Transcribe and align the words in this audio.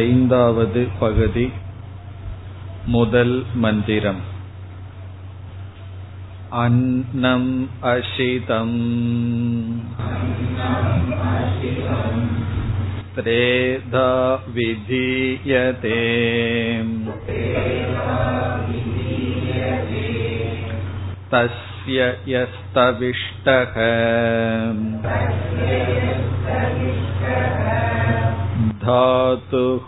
ஐந்தாவது 0.00 0.82
பகுதி 0.98 1.46
முதல் 2.86 3.36
மந்திரம் 3.56 4.22
अन्नम् 6.52 7.50
अशितम् 7.84 8.78
त्रेधा 13.14 14.08
विधीयते 14.54 16.00
तस्य 21.32 21.98
यस्तविष्टः 22.28 23.76
धातुः 28.84 29.86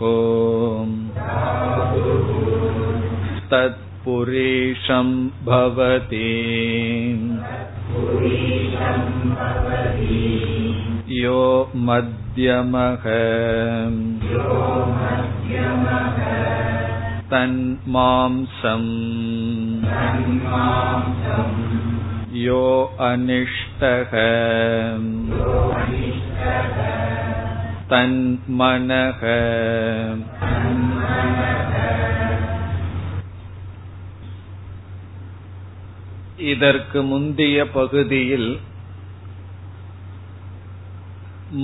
तत्पुरीशं 3.51 5.09
भवति 5.45 6.31
यो 11.21 11.43
मध्यमः 11.89 13.05
तन्मांसम् 17.33 18.89
यो 22.45 22.63
अनिष्टः 22.99 24.13
तन्मनः 27.89 29.21
இதற்கு 36.45 36.99
முந்தைய 37.03 37.57
பகுதியில் 37.71 38.49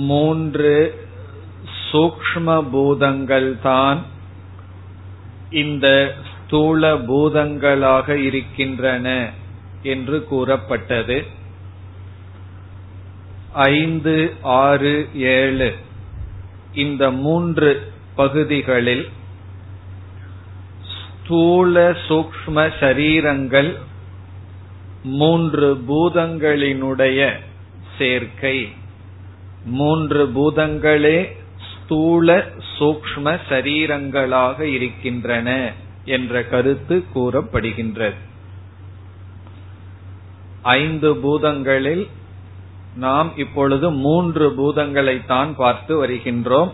மூன்று 0.06 0.72
சூக்ஷ்ம 1.86 2.48
பூதங்கள்தான் 2.72 4.00
இந்த 5.52 5.86
ஸ்தூல 6.30 6.92
பூதங்களாக 7.08 8.16
இருக்கின்றன 8.20 9.06
என்று 9.84 10.18
கூறப்பட்டது 10.28 11.18
ஐந்து 13.72 14.14
ஆறு 14.60 14.94
ஏழு 15.34 15.70
இந்த 16.75 17.11
மூன்று 17.11 17.91
பகுதிகளில் 18.15 19.09
ஸ்தூல 20.93 21.91
சூக்ம 22.07 22.71
சரீரங்கள் 22.79 23.77
மூன்று 25.03 25.67
பூதங்களினுடைய 25.89 27.19
சேர்க்கை. 27.97 28.57
மூன்று 29.65 30.21
பூதங்களே 30.35 31.17
ஸ்தூல 31.71 32.51
சூக்ஷ்ம 32.79 33.39
சரீரங்களாக 33.49 34.59
இருக்கின்றன 34.61 35.73
என்ற 36.05 36.43
கருத்து 36.43 37.03
கூறப்படுகின்றது. 37.15 38.19
ஐந்து 40.61 41.15
பூதங்களில் 41.15 42.07
நாம் 42.95 43.37
இப்பொழுது 43.37 43.91
மூன்று 43.91 44.45
பூதங்களைத்தான் 44.57 45.51
பார்த்து 45.55 46.05
வருகின்றோம். 46.05 46.71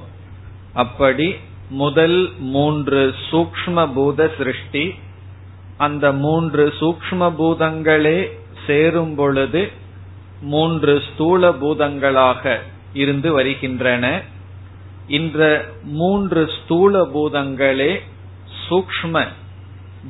அப்படி 0.73 1.36
முதல் 1.69 2.31
மூன்று 2.39 3.16
சூக்ஷ்ம 3.31 3.94
பூத 3.94 4.31
சிருஷ்டி. 4.38 4.94
அந்த 5.77 6.11
மூன்று 6.11 6.73
சூக்ஷ்ம 6.80 7.30
பூதங்களே 7.39 8.31
சேரும் 8.65 9.15
பொழுது 9.15 9.71
மூன்று 10.42 11.02
ஸ்தூல 11.08 11.49
பூதங்களாக 11.52 12.60
இருந்து 12.93 13.33
வருகின்றன. 13.33 14.23
இந்த 15.08 15.65
மூன்று 15.83 16.49
ஸ்தூல 16.58 17.08
பூதங்களே 17.14 18.02
சூக்ஷ்ம 18.70 19.27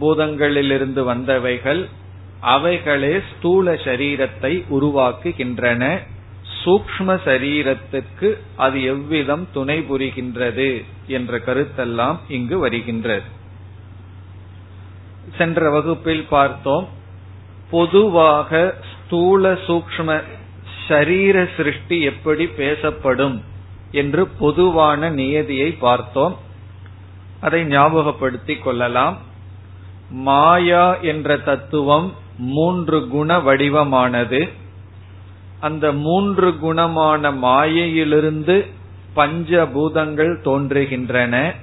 பூதங்களிலிருந்து 0.01 1.03
வந்தவைகள். 1.03 1.89
அவைகளே 2.41 3.19
ஸ்தூல 3.19 3.73
சரீரத்தை 3.73 4.63
உருவாக்குகின்றன. 4.69 5.99
சூக்ஷ்ம 6.63 7.19
சரீரத்துக்கு 7.25 8.37
அது 8.55 8.83
எவ்விதம் 8.83 9.47
துணை 9.53 9.79
புரிகின்றது 9.79 10.85
என்ற 11.07 11.37
கருத்தெல்லாம் 11.37 12.17
இங்கு 12.27 12.59
வருகின்றது. 12.59 13.25
சென்ற 15.37 15.69
வகுப்பில் 15.69 16.25
பார்த்தோம் 16.29 16.87
பொதுவாக 17.69 18.75
ஸ்தூல 18.91 19.53
சூக்ஷ்ம 19.53 20.23
சரீர 20.87 21.47
சிருஷ்டி 21.57 22.01
எப்படி 22.01 22.47
பேசப்படும் 22.47 23.43
என்று 23.91 24.27
பொதுவான 24.27 25.09
நியதியை 25.09 25.71
பார்த்தோம். 25.71 26.37
அதை 27.41 27.63
ஞாபகப்படுத்திக் 27.63 28.63
கொள்ளலாம். 28.63 29.17
மாயா 30.09 30.97
என்ற 30.97 31.37
தத்துவம் 31.37 32.13
மூன்று 32.41 33.07
குண 33.07 33.37
வடிவமானது. 33.37 34.49
அந்த 35.59 35.91
மூன்று 35.91 36.49
குணமான 36.49 37.37
மாயையிலிருந்து 37.37 38.65
பஞ்சபூதங்கள் 39.15 40.33
தோன்றுகின்றன. 40.43 41.55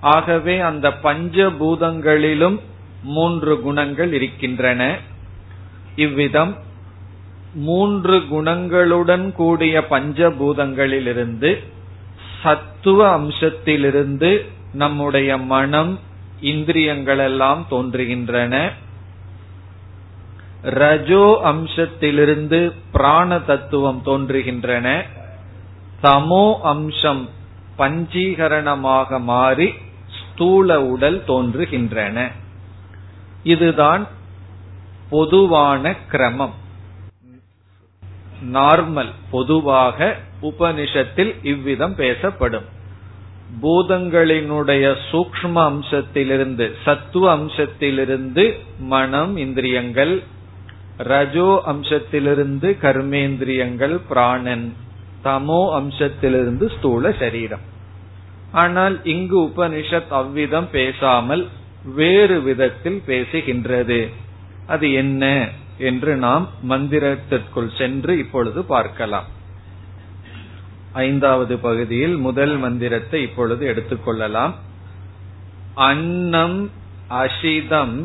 ஆகவே 0.00 0.60
அந்த 0.60 0.88
பஞ்சபூதங்களிலும் 1.02 2.60
மூன்று 3.02 3.60
குணங்கள் 3.60 4.12
இருக்கின்றன. 4.12 4.98
இவ்விதம் 5.96 6.56
மூன்று 7.54 8.18
குணங்களுடன் 8.18 9.32
கூடிய 9.32 9.84
பஞ்சபூதங்களிலிருந்து 9.90 11.58
சத்துவ 12.42 13.18
அம்சத்திலிருந்து 13.18 14.46
நம்முடைய 14.72 15.38
மனம் 15.38 15.98
இந்திரியங்களெல்லாம் 16.42 17.62
தோன்றுகின்றன. 17.70 18.72
ரஜோ 20.64 21.40
அம்சத்திலிருந்து 21.44 22.72
பிராண 22.92 23.38
தத்துவம் 23.38 24.00
தோன்றுகின்றன. 24.04 25.02
தமோ 26.02 26.58
அம்சம் 26.60 27.28
பஞ்சீகரணமாக 27.78 29.20
மாறி 29.20 29.74
ஸ்தூல 30.18 30.82
உடல் 30.82 31.22
தோன்றுகின்றன. 31.26 32.30
இதுதான் 33.42 34.06
பொதுவான 35.10 35.94
கிரமம். 36.08 36.54
நார்மல் 38.52 39.12
பொதுவாக 39.30 40.16
உபனிஷத்தில் 40.42 41.34
இவ்விதம் 41.42 41.94
பேசப்படும். 41.94 42.64
பூதங்களினுடைய 43.62 44.96
சூக்ம 45.10 45.54
அம்சத்திலிருந்து 45.70 46.72
சத்துவ 46.84 47.36
அம்சத்திலிருந்து 47.36 48.44
மனம் 48.78 49.36
இந்திரியங்கள் 49.36 50.22
ரஜோ 50.98 51.62
அம்சத்திலிருந்து 51.66 52.68
கர்மேந்திரியங்கள் 52.82 54.00
பிராணன் 54.08 54.66
தமோ 55.24 55.62
அம்சத்திலிருந்து 55.80 56.66
ஸ்தூல 56.76 57.12
சரீரம். 57.12 57.64
ஆனால் 58.52 59.04
இங்கு 59.04 59.38
உபனிஷத் 59.40 60.12
அவ்விதம் 60.20 60.68
பேசாமல் 60.70 61.48
வேறு 61.84 62.42
விதத்தில் 62.42 63.00
பேசுகின்றது. 63.06 64.08
அது 64.66 64.92
என்ன 64.92 65.48
என்று 65.78 66.16
நாம் 66.16 66.48
மந்திரத்திற்குள் 66.68 67.76
சென்று 67.76 68.18
இப்பொழுது 68.18 68.64
பார்க்கலாம். 68.64 69.28
ஐந்தாவது 70.92 71.58
பகுதியில் 71.58 72.16
முதல் 72.16 72.56
மந்திரத்தை 72.56 73.22
இப்பொழுது 73.22 73.66
எடுத்துக்கொள்ளலாம் 73.66 74.54
அன்னம் 75.74 76.70
அசிதம் 77.10 77.96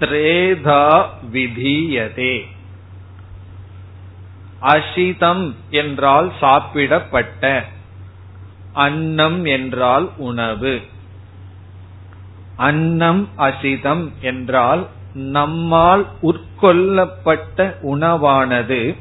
திரேதா 0.00 1.06
விதீயதே 1.32 2.44
அசிதம் 4.62 5.54
என்றால் 5.70 6.32
சாப்பிடப்பட்ட 6.40 7.64
அன்னம் 8.72 9.44
என்றால் 9.44 10.10
உணவு. 10.16 10.82
அன்னம் 12.56 13.28
அசிதம் 13.38 14.12
என்றால் 14.20 14.86
நம்மால் 15.14 16.06
உட்கொள்ளப்பட்ட 16.22 17.74
உணவானது 17.82 18.96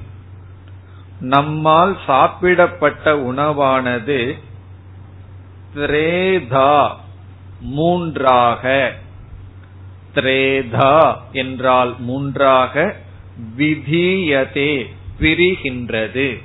நம்மால் 1.19 1.97
சாப்பிடப்பட்ட 2.07 3.13
உணவானது 3.31 4.39
திரேதா 5.75 6.95
மூன்றாக. 7.59 8.94
திரேதா 10.17 11.15
என்றால் 11.31 11.95
மூன்றாக 11.99 12.95
விதீயதே 13.57 14.85
பிரிகின்றது. 15.19 16.43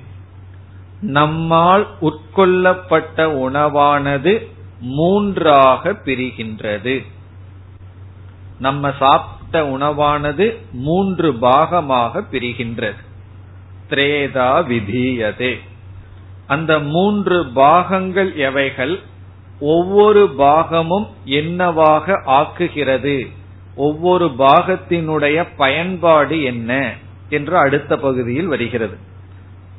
நம்மால் 1.01 1.87
உட்கொள்ளப்பட்ட 2.01 3.25
உணவானது 3.47 4.47
மூன்றாக 4.81 5.91
பிரிகின்றது. 5.91 7.05
நம்ம 8.59 8.93
சாப்பிட்ட 8.99 9.63
உணவானது 9.63 10.57
மூன்று 10.73 11.33
பாகமாக 11.33 12.25
பிரிகின்றது. 12.33 13.01
திரேதா 13.91 14.65
விதீயதே. 14.69 15.59
அந்த 16.47 16.79
மூன்று 16.79 17.47
பாகங்கள் 17.47 18.37
எவைகள்? 18.37 19.01
ஒவ்வொரு 19.61 20.35
பாகமும் 20.39 21.07
என்னவாக 21.25 22.23
ஆக்குகிறது? 22.27 23.33
ஒவ்வொரு 23.75 24.35
பாகத்தினுடைய 24.39 25.49
பயன்பாடு 25.57 26.43
என்ன 26.43 26.93
என்று 27.29 27.59
அடுத்த 27.59 27.97
பகுதியில் 27.97 28.47
வருகிறது. 28.47 28.97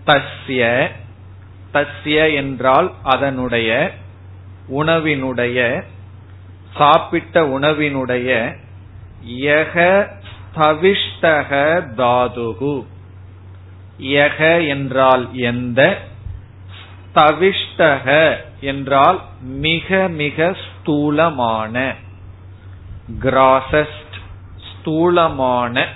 தஸ்ய 0.06 0.90
தஸ்ய 1.74 2.36
என்றால் 2.36 2.94
அதனுடைய 3.04 3.92
உணவினுடைய 4.70 5.84
சாப்பிட்ட 6.76 7.60
உணவினுடைய 7.60 8.56
யக 9.28 10.08
ஸ்தவிஷ்டக 10.56 11.52
தாதுகு. 11.98 12.86
யக 14.00 14.68
என்றால் 14.68 15.30
எந்த 15.34 15.98
ஸ்தவிஷ்டக 17.16 18.36
என்றால் 18.60 19.22
மிக 19.42 20.08
மிக 20.08 20.56
ஸ்தூலமான. 20.66 21.96
கிராசஸ்ட் 23.22 24.18
ஸ்தூலமான 24.70 25.88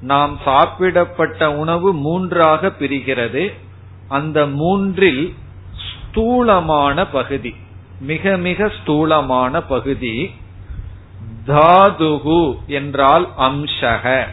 நாம் 0.00 0.38
சாப்பிடப்பட்ட 0.44 1.56
உணவு 1.56 1.92
மூன்றாக 1.92 2.68
பிரிகிறது. 2.68 3.52
அந்த 4.08 4.46
மூன்றில் 4.46 5.34
ஸ்தூலமான 5.88 7.06
பகுதி 7.06 7.54
மிக 8.00 8.36
மிக 8.36 8.68
ஸ்தூலமான 8.68 9.60
பகுதி 9.60 10.30
தாதுகு 11.46 12.56
என்றால் 12.66 13.28
அம்சக. 13.38 14.26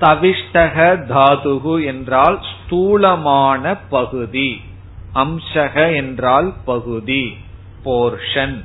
ஸ்தவிஷ்டக 0.00 0.76
தாதுகு 1.06 1.84
என்றால் 1.84 2.40
ஸ்தூலமான 2.42 3.76
பகுதி 3.88 4.60
அம்சக 5.14 5.96
என்றால் 5.96 6.52
பகுதி 6.64 7.36
போர்ஷன். 7.84 8.64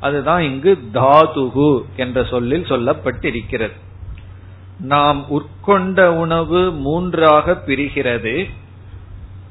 அதுதான் 0.00 0.42
இங்கு 0.42 0.78
தாதுகு 0.94 1.82
என்ற 1.96 2.24
சொல்லில் 2.24 2.62
சொல்லப்பட்டிருக்கிறது. 2.62 3.72
நாம் 4.78 5.26
உட்கொண்ட 5.28 6.06
உணவு 6.06 6.70
மூன்றாக 6.70 7.62
பிரிகிறது. 7.66 8.50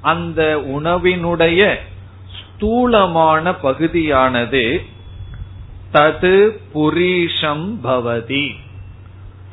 அந்த 0.02 0.64
உணவினுடைய 0.68 1.76
ஸ்தூலமான 2.40 3.56
பகுதியானது 3.56 4.82
தது 5.94 6.58
புரீஷம் 6.74 7.78
பவதி. 7.84 8.52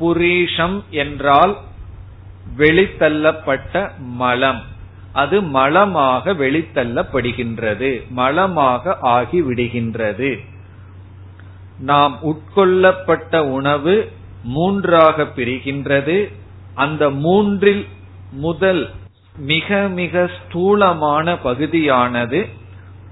புரீஷம் 0.01 0.83
என்றால் 0.91 1.57
வெளித்தள்ளப்பட்ட 2.57 3.99
மலம். 3.99 4.63
அது 5.13 5.43
மலமாக 5.43 6.33
வெளித்தள்ளப்படுகின்றது 6.33 8.09
மலமாக 8.09 8.99
ஆகிவிடுகின்றது. 9.03 10.51
நாம் 11.83 12.19
உட்கொள்ளப்பட்ட 12.23 13.39
உணவு 13.39 14.13
மூன்றாக 14.43 15.23
பிரிகின்றது. 15.23 16.33
அந்த 16.75 17.11
மூன்றில் 17.11 17.87
முதல் 18.33 18.91
மிக 19.37 19.89
மிக 19.89 20.31
ஸ்தூலமான 20.39 21.39
பகுதியானது 21.39 22.47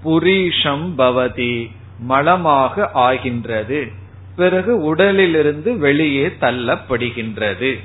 புரீஷம் 0.05 0.99
பவதி 0.99 1.71
மலமாக 1.99 2.91
ஆகின்றது. 2.93 3.89
பிறகு 4.37 4.83
உடலிலிருந்து 4.83 5.79
வெளியே 5.79 6.27
தள்ளப்படுகின்றது. 6.27 7.79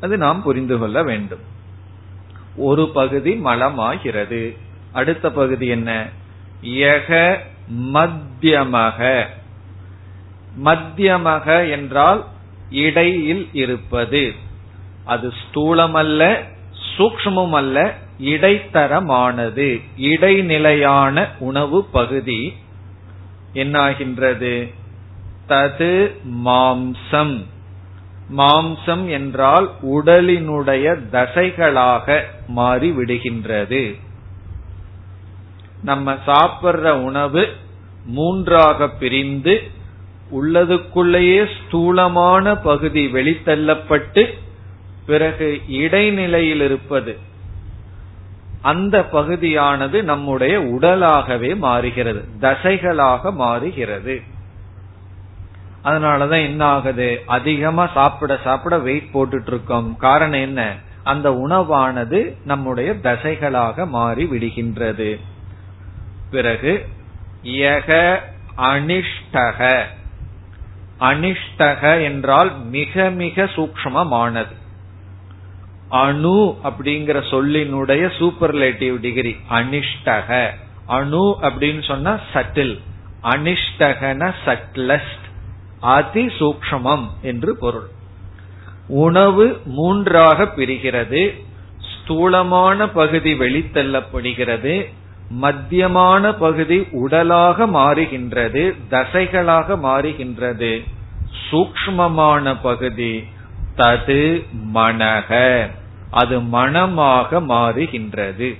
அது 0.00 0.16
நாம் 0.16 0.42
புரிந்து 0.42 0.78
கொள்ள 0.78 1.02
வேண்டும். 1.02 1.40
ஒரு 2.56 2.88
பகுதி 2.88 3.34
மலமாகிறது. 3.34 4.56
அடுத்த 4.92 5.30
பகுதி 5.30 5.66
என்ன? 5.66 6.08
யக 6.62 7.38
மத்தியமக 7.92 9.26
மத்தியமக 10.64 11.70
என்றால் 11.70 12.24
இடையில் 12.70 13.48
இருப்பது. 13.52 14.34
அது 15.04 15.32
ஸ்தூலமல்ல 15.42 16.42
சூக்மம் 16.98 17.50
அல்ல 17.50 17.94
இடைத்தரமானது. 18.20 19.82
இடைநிலையான 19.96 21.28
உணவு 21.38 21.84
பகுதி 21.84 22.54
என்னாகின்றது? 23.54 24.74
தது 25.48 26.16
மாம்சம். 26.44 27.44
மாம்சம் 28.36 29.08
என்றால் 29.08 29.70
உடலினுடைய 29.82 30.98
தசைகளாக 31.12 32.22
மாறி 32.46 32.90
விடுகின்றது 32.90 33.98
நம்ம 35.82 36.16
சாப்பிடுற 36.26 36.90
உணவு 36.90 37.52
மூன்றாக 38.06 38.88
பிரிந்து 38.88 39.70
உள்ளதுக்குள்ளேயே 40.32 41.46
ஸ்தூலமான 41.58 42.56
பகுதி 42.56 43.12
வெளித்தள்ளப்பட்டு 43.12 44.34
பிறகு 45.06 45.60
இடைநிலையில் 45.68 46.60
இருப்பது. 46.60 47.18
அந்த 48.62 49.04
பகுதியானது 49.04 50.04
நம்முடைய 50.04 50.60
உடலாகவே 50.60 51.56
மாறுகிறது 51.56 52.24
தசைகளாக 52.40 53.32
மாறுகிறது. 53.32 54.22
அதனாலதான் 55.84 56.42
என்ன 56.42 56.64
ஆகுது 56.64 57.22
அதிகமா 57.26 57.86
சாப்பிட 57.86 58.38
சாப்பிட 58.44 58.78
வெயிட் 58.78 59.08
போட்டுட்டு 59.14 59.46
இருக்கோம் 59.46 59.96
காரணம் 59.96 60.40
என்ன? 60.40 60.76
அந்த 61.02 61.30
உணவானது 61.30 62.34
நம்முடைய 62.44 62.92
தசைகளாக 62.92 63.86
மாறி 63.86 64.24
விடுகின்றது. 64.24 65.20
பிறகு 66.30 66.86
யக 67.42 68.18
அனிஷ்டக. 68.56 69.82
அனிஷ்டக 71.00 72.02
என்றால் 72.02 72.56
மிக 72.66 73.10
மிக 73.10 73.44
சூக்மமானது 73.44 74.54
அணு 75.90 76.56
அப்படிங்கிற 76.64 77.18
சொல்லினுடைய 77.30 78.10
சூப்பர்லேட்டிவ் 78.18 78.96
டிகிரி 78.96 79.36
அனிஷ்டக. 79.50 80.50
அணு 80.86 81.36
அப்படின்னு 81.42 81.82
சொன்னா 81.82 82.18
சட்டில் 82.32 82.78
அனிஷ்டகன 83.22 84.32
சட்லஸ்ட் 84.44 85.26
அதி 85.80 86.26
சூக்மம் 86.26 87.06
என்று 87.22 87.56
பொருள். 87.58 87.88
உணவு 88.88 89.60
மூன்றாக 89.64 90.44
பிரிகிறது 90.44 91.22
ஸ்தூலமான 91.78 92.88
பகுதி 92.88 93.32
வெளித்தள்ளப்படுகிறது 93.34 94.74
மத்தியமான 95.30 96.32
பகுதி 96.32 96.86
உடலாக 96.90 97.66
மாறுகின்றது 97.66 98.74
தசைகளாக 98.90 99.78
மாறுகின்றது. 99.82 100.84
சூக்மமான 101.50 102.56
பகுதி 102.62 103.24
தது 103.76 104.46
மனக. 104.74 105.30
அது 106.10 106.40
மனமாக 106.40 107.40
மாறுகின்றது. 107.40 108.58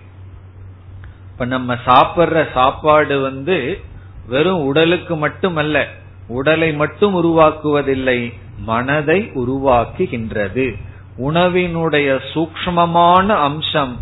இப்ப 1.33 1.45
நம்ம 1.45 1.75
சாப்பிடுற 1.75 2.53
சாப்பாடு 2.53 3.21
வந்து 3.21 3.81
வெறும் 4.27 4.61
உடலுக்கு 4.61 5.17
மட்டுமல்ல 5.17 5.87
உடலை 6.29 6.73
மட்டும் 6.73 7.25
உருவாக்குவதில்லை 7.25 8.33
மனதை 8.59 9.31
உருவாக்குகின்றது. 9.35 10.75
உணவினுடைய 11.19 12.21
சூக்மமான 12.35 13.27
அம்சம் 13.27 14.01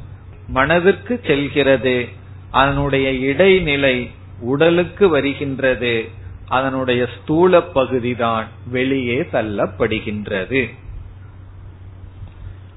மனதிற்கு 0.49 1.21
செல்கிறது. 1.27 2.09
அதனுடைய 2.57 3.13
இடைநிலை 3.13 4.11
உடலுக்கு 4.41 5.09
வருகின்றது. 5.09 6.09
அதனுடைய 6.49 7.09
ஸ்தூல 7.15 7.61
பகுதிதான் 7.63 8.47
வெளியே 8.67 9.19
தள்ளப்படுகின்றது. 9.33 10.63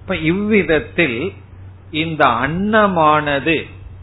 இப்ப 0.01 0.15
இவ்விதத்தில் 0.15 1.33
இந்த 1.91 2.23
அன்னமானது 2.25 3.57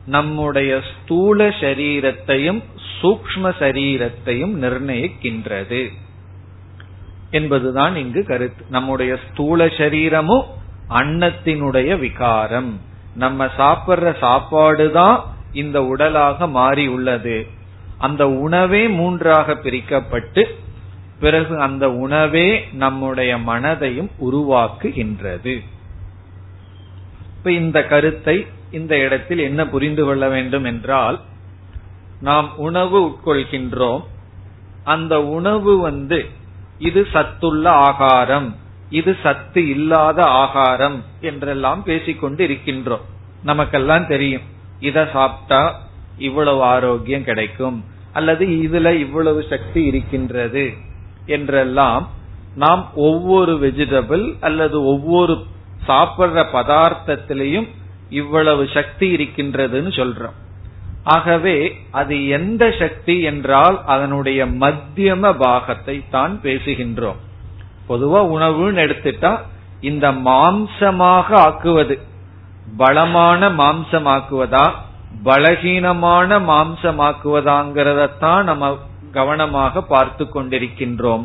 நம்முடைய 0.06 0.80
ஸ்தூல 0.90 1.48
சரீரத்தையும் 1.48 2.60
சூக்ம 3.02 3.50
சரீரத்தையும் 3.60 4.54
நிர்ணயிக்கின்றது 4.64 5.82
என்பதுதான் 7.30 7.96
இங்கு 7.96 8.22
கருத்து. 8.24 8.64
நம்முடைய 8.68 9.12
ஸ்தூல 9.24 9.68
சரீரமும் 9.78 10.46
அன்னத்தினுடைய 10.90 11.98
விகாரம். 11.98 12.80
நம்ம 13.14 13.44
சாப்பிடுற 13.58 14.18
சாப்பாடு 14.18 14.90
தான் 14.90 15.34
இந்த 15.52 15.84
உடலாக 15.84 16.48
மாறி 16.48 16.86
உள்ளது. 16.86 17.46
அந்த 17.98 18.28
உணவே 18.28 18.88
மூன்றாக 18.88 19.54
பிரிக்கப்பட்டு 19.54 20.44
பிறகு 21.20 21.60
அந்த 21.60 21.92
உணவே 21.92 22.68
நம்முடைய 22.72 23.38
மனதையும் 23.38 24.10
உருவாக்குகின்றது. 24.24 25.62
இப்ப 27.36 27.52
இந்த 27.52 27.86
கருத்தை 27.86 28.46
இந்த 28.70 28.98
இடத்தில் 28.98 29.38
என்ன 29.38 29.66
புரிந்து 29.66 30.04
கொள்ள 30.04 30.28
வேண்டும் 30.28 30.64
என்றால் 30.64 31.20
நாம் 32.20 32.56
உணவு 32.56 33.00
உட்கொள்கின்றோம். 33.06 34.04
அந்த 34.84 35.24
உணவு 35.24 35.78
வந்து 35.78 36.26
இது 36.78 37.06
சத்துள்ள 37.12 37.70
ஆகாரம் 37.70 38.56
இது 38.90 39.16
சத்து 39.22 39.68
இல்லாத 39.68 40.24
ஆகாரம் 40.24 41.04
என்றெல்லாம் 41.20 41.82
பேசிக்கொண்டு 41.82 42.46
இருக்கின்றோம். 42.46 43.00
நமக்கெல்லாம் 43.42 44.06
தெரியும். 44.06 44.42
இத 44.80 45.08
சாப்பிட்டா 45.12 45.62
இவ்வளவு 46.18 46.62
ஆரோக்கியம் 46.62 47.24
கிடைக்கும் 47.24 47.84
அல்லது 48.12 48.46
இதுல 48.46 48.98
இவ்வளவு 48.98 49.44
சக்தி 49.48 49.84
இருக்கின்றது 49.84 50.74
என்றெல்லாம் 51.26 52.08
நாம் 52.54 52.82
ஒவ்வொரு 52.94 53.52
வெஜிடபிள் 53.58 54.34
அல்லது 54.40 54.84
ஒவ்வொரு 54.84 55.34
சாப்பிடுற 55.86 56.44
பதார்த்தத்திலையும் 56.52 57.68
இவ்வளவு 58.10 58.68
சக்தி 58.68 59.06
இருக்கின்றதுன்னு 59.16 59.92
சொல்றோம். 59.96 60.36
ஆகவே 61.04 61.56
அது 61.90 62.28
எந்த 62.28 62.70
சக்தி 62.78 63.22
என்றால் 63.22 63.84
அதனுடைய 63.84 64.46
மத்தியம 64.46 65.32
பாகத்தை 65.36 66.08
தான் 66.10 66.40
பேசுகின்றோம். 66.42 67.20
பொதுவா 67.88 68.20
உணவுன்னு 68.36 68.82
எடுத்துட்டா 68.86 69.32
இந்த 69.80 70.10
மாம்சமாக 70.10 71.28
ஆக்குவது 71.46 71.98
பலமான 72.66 73.48
மாம்சமாக்குவதா? 73.48 74.66
பலகீனமான 75.24 76.38
மாம்சமாக்குவதாங்கிறதத்தான் 76.50 78.42
நம்ம 78.42 78.76
கவனமாக 79.12 79.82
பார்த்து 79.82 80.24
கொண்டிருக்கின்றோம். 80.24 81.24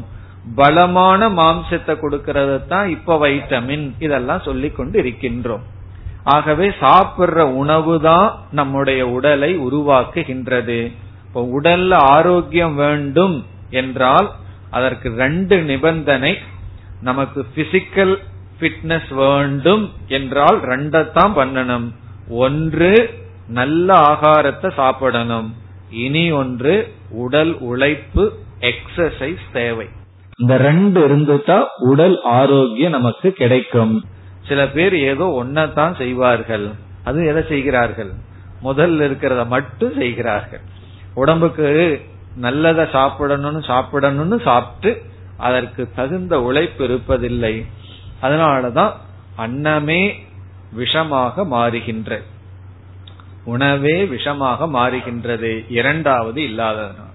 பலமான 0.55 1.29
மாம்சத்தை 1.29 1.93
கொடுக்கறது 2.03 2.67
தான் 2.67 2.89
இப்ப 2.89 3.17
வைட்டமின் 3.17 3.91
இதெல்லாம் 4.00 4.41
சொல்லி 4.41 4.71
கொண்டு 4.71 5.00
இருக்கின்றோம் 5.00 5.65
ஆகவே 6.24 6.69
சாப்பிடுற 6.69 7.39
உணவு 7.41 8.01
தான் 8.01 8.27
நம்முடைய 8.51 9.07
உடலை 9.07 9.51
உருவாக்குகின்றது. 9.57 10.79
இப்போ 11.25 11.41
உடல்ல 11.57 11.91
ஆரோக்கியம் 11.93 12.75
வேண்டும் 12.75 13.45
என்றால் 13.69 14.31
அதற்கு 14.69 15.10
ரெண்டு 15.15 15.62
நிபந்தனை. 15.62 16.38
நமக்கு 17.01 17.45
பிசிக்கல் 17.55 18.13
ஃபிட்னஸ் 18.62 19.13
வேண்டும் 19.13 19.91
என்றால் 20.08 20.60
ரெண்டத்தான் 20.62 21.34
பண்ணணும். 21.39 21.88
ஒன்று 22.30 23.10
நல்ல 23.48 23.94
ஆகாரத்தை 23.94 24.74
சாப்பிடணும். 24.74 25.56
இனி 25.89 26.32
ஒன்று 26.32 26.94
உடல் 27.10 27.58
உழைப்பு 27.60 28.34
எக்ஸசைஸ் 28.60 29.46
தேவை. 29.53 29.88
இந்த 30.38 30.58
ரெண்டு 30.58 31.00
இருந்துட்டா 31.08 31.65
உடல் 31.77 32.22
ஆரோக்கியம் 32.22 32.91
நமக்கு 32.91 33.32
கிடைக்கும். 33.32 34.03
சில 34.48 34.68
பேர் 34.68 34.96
ஏதோ 34.96 35.44
ஒன்னதான் 35.44 35.98
செய்வார்கள். 35.98 36.72
அது 37.03 37.25
எதை 37.25 37.44
செய்கிறார்கள்? 37.48 38.12
முதல்ல 38.63 39.06
இருக்கிறத 39.10 39.48
மட்டும் 39.48 39.94
செய்கிறார்கள். 39.94 40.62
உடம்புக்கு 41.13 41.68
நல்லத 42.41 42.82
சாப்பிடணும்னு 42.96 43.62
சாப்பிடணும்னு 43.72 44.41
சாப்பிட்டு 44.41 44.91
அதற்கு 45.38 45.89
தகுந்த 45.96 46.41
உழைப்பு 46.41 46.84
இருப்பதில்லை. 46.88 47.65
அதனாலதான் 48.22 48.92
அன்னமே 49.36 50.24
விஷமாக 50.78 51.46
மாறுகின்ற. 51.51 52.22
உணவே 53.44 54.04
விஷமாக 54.06 54.68
மாறுகின்றது. 54.74 55.66
இரண்டாவது 55.70 56.42
இல்லாததுனால் 56.42 57.10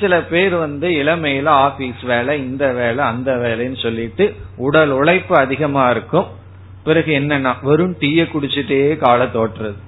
சில 0.00 0.22
பேர் 0.22 0.54
வந்து 0.54 0.88
இளமையில 0.88 1.46
ஆபீஸ் 1.46 2.00
வேலை 2.02 2.38
இந்த 2.38 2.72
வேலை 2.72 3.04
அந்த 3.04 3.32
வேலைன்னு 3.34 3.82
சொல்லிட்டு 3.82 4.34
உடல் 4.56 4.90
உழைப்பு 4.90 5.36
அதிகமா 5.36 5.90
இருக்கும். 5.90 6.26
பிறகு 6.84 7.12
என்னன்னா 7.18 7.56
வெறும் 7.62 7.96
டீய 8.00 8.28
குடிச்சிட்டே 8.32 8.96
காலை 8.96 9.26
தோற்றுறது. 9.26 9.80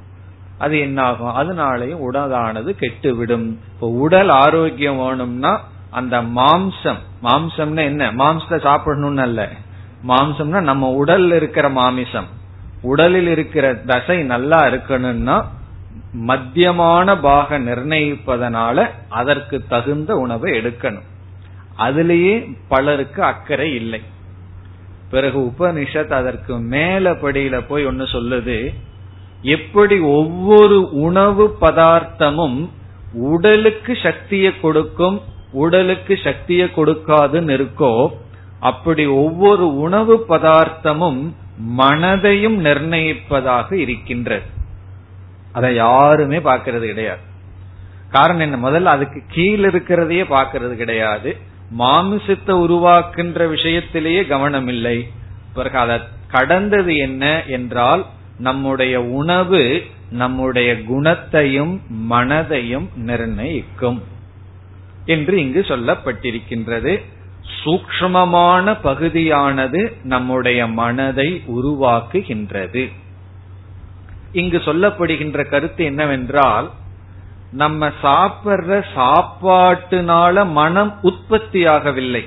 அது 0.58 0.78
என்ன 0.78 1.02
ஆகும் 1.02 1.35
அதனாலையும் 1.35 2.00
உடலானது 2.00 2.70
கெட்டு 2.70 3.14
விடும் 3.14 3.61
இப்போ 3.73 3.88
உடல் 3.88 4.28
ஆரோக்கியம் 4.28 4.96
வேணும்னா 4.96 5.64
அந்த 5.90 6.23
மாம்சம். 6.23 7.00
மாம்சம்னா 7.23 7.82
என்ன? 7.85 8.12
மாம்சத்தை 8.12 8.58
சாப்பிடணும்னு 8.68 9.20
அல்ல. 9.20 9.50
மாம்சம்னா 10.08 10.60
நம்ம 10.60 11.04
உடல்ல 11.04 11.34
இருக்கிற 11.34 11.68
மாமிசம். 11.68 12.26
உடலில் 12.82 13.26
இருக்கிற 13.26 13.74
தசை 13.74 14.22
நல்லா 14.22 14.66
இருக்கணும்னா 14.66 15.44
மத்தியமான 16.26 17.20
பாக 17.20 17.58
நிர்ணயிப்பதனால 17.58 18.90
அதற்கு 19.08 19.64
தகுந்த 19.68 20.16
உணவை 20.16 20.52
எடுக்கணும். 20.52 21.06
அதுலேயே 21.78 22.54
பலருக்கு 22.68 23.22
அக்கறை 23.22 23.74
இல்லை. 23.74 24.02
பிறகு 25.10 25.40
உபனிஷத் 25.40 26.12
அதற்கு 26.12 26.58
மேல 26.58 27.10
படியில 27.10 27.64
போய் 27.68 27.86
ஒன்னு 27.86 28.04
சொல்லுது 28.04 28.74
எப்படி 29.42 29.98
ஒவ்வொரு 29.98 30.90
உணவு 30.90 31.56
பதார்த்தமும் 31.60 32.68
உடலுக்கு 33.12 33.96
சக்தியை 34.02 34.60
கொடுக்கும் 34.60 35.20
உடலுக்கு 35.52 36.18
சக்தியை 36.24 36.70
கொடுக்காதுன்னு 36.76 37.52
இருக்கோ 37.56 38.08
அப்படி 38.60 39.06
ஒவ்வொரு 39.06 39.76
உணவு 39.76 40.25
பதார்த்தமும் 40.28 41.32
மனதையும் 41.78 42.58
நிர்ணயிப்பதாக 42.60 43.72
இருக்கின்றது. 43.72 44.44
அதை 45.52 45.75
யாருமே 45.75 46.38
பார்க்கறது 46.38 46.84
கிடையாது. 46.84 47.20
காரணம் 48.10 48.52
என்ன? 48.52 48.70
முதல்ல 48.70 48.82
அதுக்கு 48.82 49.22
கீழ் 49.28 49.64
இருக்கிறதையே 49.64 50.25
பார்க்கறது 50.30 50.75
கிடையாது. 50.75 51.36
மாமிசத்தை 51.78 52.54
உருவாக்குன்ற 52.56 53.48
விஷயத்திலேயே 53.48 54.26
கவனம் 54.26 54.68
இல்லை. 54.68 55.08
பிறகு 55.54 55.78
அதை 55.78 56.00
கடந்தது 56.30 56.96
என்ன 56.96 57.44
என்றால் 57.44 58.06
நம்முடைய 58.38 59.02
உணவு 59.02 59.82
நம்முடைய 60.10 60.84
குணத்தையும் 60.84 61.80
மனதையும் 62.10 62.88
நிர்ணயிக்கும் 62.96 64.02
என்று 65.06 65.36
இங்கு 65.36 65.60
சொல்லப்பட்டிருக்கின்றது. 65.60 67.04
சூக்மமான 67.64 68.76
பகுதியானது 68.82 69.96
நம்முடைய 70.02 70.66
மனதை 70.66 71.42
உருவாக்குகின்றது. 71.46 72.92
இங்கு 74.32 74.58
சொல்லப்படுகின்ற 74.58 75.48
கருத்து 75.48 75.84
என்னவென்றால் 75.84 76.70
நம்ம 77.50 77.90
சாப்பிடுற 78.02 78.84
சாப்பாட்டுனால 78.94 80.50
மனம் 80.50 80.98
உற்பத்தி 81.02 81.64
ஆகவில்லை 81.64 82.24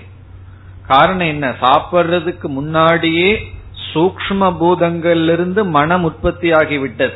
காரணம் 0.88 1.28
என்ன? 1.28 1.56
சாப்பிடுறதுக்கு 1.62 2.48
முன்னாடியே 2.48 3.52
சூக்ம 3.94 4.52
பூதங்களிலிருந்து 4.62 5.70
மனம் 5.70 6.04
உற்பத்தி 6.04 6.52
ஆகிவிட்டது 6.52 7.14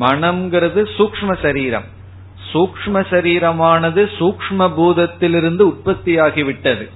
மனம்ங்கிறது 0.00 0.86
சூக்ம 0.98 1.40
சரீரம். 1.42 1.84
சூக்ம 2.52 3.04
சரீரமானது 3.10 4.08
சூக்ம 4.18 4.58
பூதத்திலிருந்து 4.58 5.60
உற்பத்தி 5.60 6.18
ஆகிவிட்டது 6.18 6.90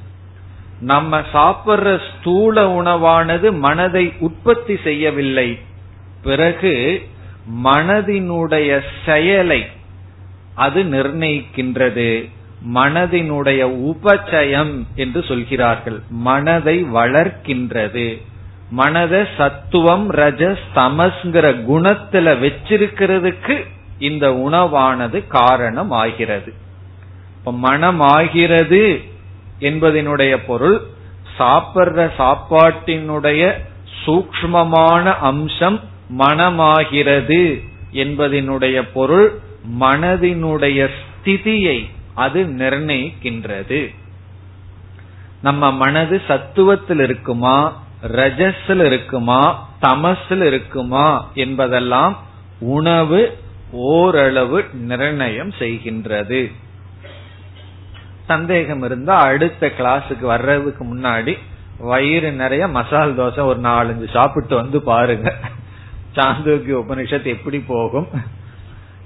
நம்ம 0.81 1.21
சாப்பிடுற 1.21 2.01
ஸ்தூல 2.11 2.83
உணவானது 2.83 3.59
மனதை 3.59 4.13
உற்பத்தி 4.19 4.79
செய்யவில்லை. 4.85 5.59
பிறகு 6.23 7.03
மனதினுடைய 7.65 8.81
செயலை 9.07 9.67
அது 10.55 10.83
நிர்ணயிக்கின்றது. 10.83 12.31
மனதினுடைய 12.75 13.93
உபச்சயம் 13.95 14.83
என்று 14.95 15.23
சொல்கிறார்கள். 15.23 16.01
மனதை 16.09 16.85
வளர்க்கின்றது. 16.85 18.23
மனத 18.77 19.29
சத்துவம் 19.37 20.13
ரஜஸ் 20.13 20.59
தமஸ்ங்கிற 20.75 21.65
குணத்துல 21.71 22.53
வச்சிருக்கிறதுக்கு 22.53 23.65
இந்த 23.99 24.31
உணவானது 24.31 25.27
காரணம் 25.27 25.91
ஆகிறது 25.91 26.53
இப்ப 27.39 27.53
மனம் 27.53 28.01
ஆகிறது 28.01 29.03
என்பதனுடைய 29.61 30.37
பொருள் 30.47 30.83
சாப்பிடுற 31.39 32.11
சாப்பாட்டினுடைய 32.19 33.53
சூக்மமான 34.07 35.19
அம்சம் 35.19 35.81
மனமாகிறது 36.19 37.63
என்பதனுடைய 37.93 38.89
பொருள் 38.93 39.39
மனதினுடைய 39.81 40.89
ஸ்திதியை 40.99 41.91
அது 42.15 42.45
நிர்ணயிக்கின்றது. 42.45 43.95
நம்ம 45.43 45.73
மனது 45.73 46.23
சத்துவத்தில் 46.29 47.03
இருக்குமா 47.03 47.83
ரஜஸில் 48.03 48.85
இருக்குமா 48.85 49.69
தமசில் 49.81 50.45
இருக்குமா 50.47 51.31
என்பதெல்லாம் 51.35 52.19
உணவு 52.59 53.39
ஓரளவு 53.71 54.65
நிர்ணயம் 54.73 55.53
செய்கின்றது. 55.59 56.53
சந்தேகம் 58.27 58.83
இருந்தா 58.83 59.17
அடுத்த 59.17 59.67
கிளாஸுக்கு 59.79 60.21
வர்றதுக்கு 60.21 60.85
முன்னாடி 60.85 61.39
வயிறு 61.79 62.33
நிறைய 62.33 62.67
மசால் 62.69 63.19
தோசை 63.19 63.45
ஒரு 63.45 63.61
நாலஞ்சு 63.61 64.11
சாப்பிட்டு 64.13 64.55
வந்து 64.55 64.83
பாருங்க. 64.83 65.35
சாந்தோக்கிய 66.17 66.75
உபனிஷத் 66.83 67.25
எப்படி 67.25 67.59
போகும்? 67.59 68.09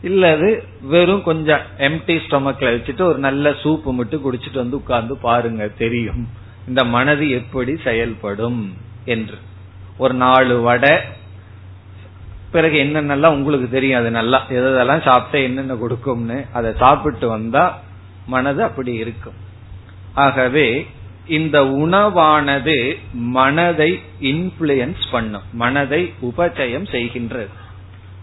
இல்லது 0.03 0.49
வெறும் 0.83 1.23
கொஞ்சம் 1.23 1.61
எம்டி 1.79 2.17
ஸ்டொமக்ல 2.25 2.67
வச்சுட்டு 2.75 3.01
ஒரு 3.01 3.19
நல்ல 3.19 3.51
சூப்பு 3.51 3.93
மட்டும் 3.93 4.25
குடிச்சிட்டு 4.25 4.55
வந்து 4.55 4.77
உட்கார்ந்து 4.77 5.17
பாருங்க 5.17 5.69
தெரியும். 5.79 6.29
இந்த 6.69 6.85
மனது 6.85 7.31
எப்படி 7.31 7.77
செயல்படும் 7.85 8.77
என்று. 9.05 9.39
ஒரு 9.99 10.15
நாலு 10.15 10.61
வடை 10.61 10.95
பிறகு 12.51 12.77
என்னென்னலாம் 12.85 13.37
உங்களுக்கு 13.39 13.71
தெரியும் 13.71 14.01
அது 14.01 14.11
நல்லா 14.11 14.43
எதெல்லாம் 14.49 15.03
சாப்பிட்டா 15.03 15.39
என்னென்ன 15.39 15.75
கொடுக்கும்னு 15.75 16.45
அதை 16.53 16.73
சாப்பிட்டு 16.79 17.29
வந்தா 17.29 17.65
மனது 18.29 18.61
அப்படி 18.63 18.93
இருக்கும். 18.95 19.39
ஆகவே 20.15 20.67
இந்த 21.27 21.63
உணவானது 21.63 22.77
மனதை 23.13 23.91
இன்ஃபுளுயன்ஸ் 24.21 25.05
பண்ணும் 25.11 25.49
மனதை 25.53 26.13
உபச்சயம் 26.23 26.89
செய்கின்றது. 26.89 27.53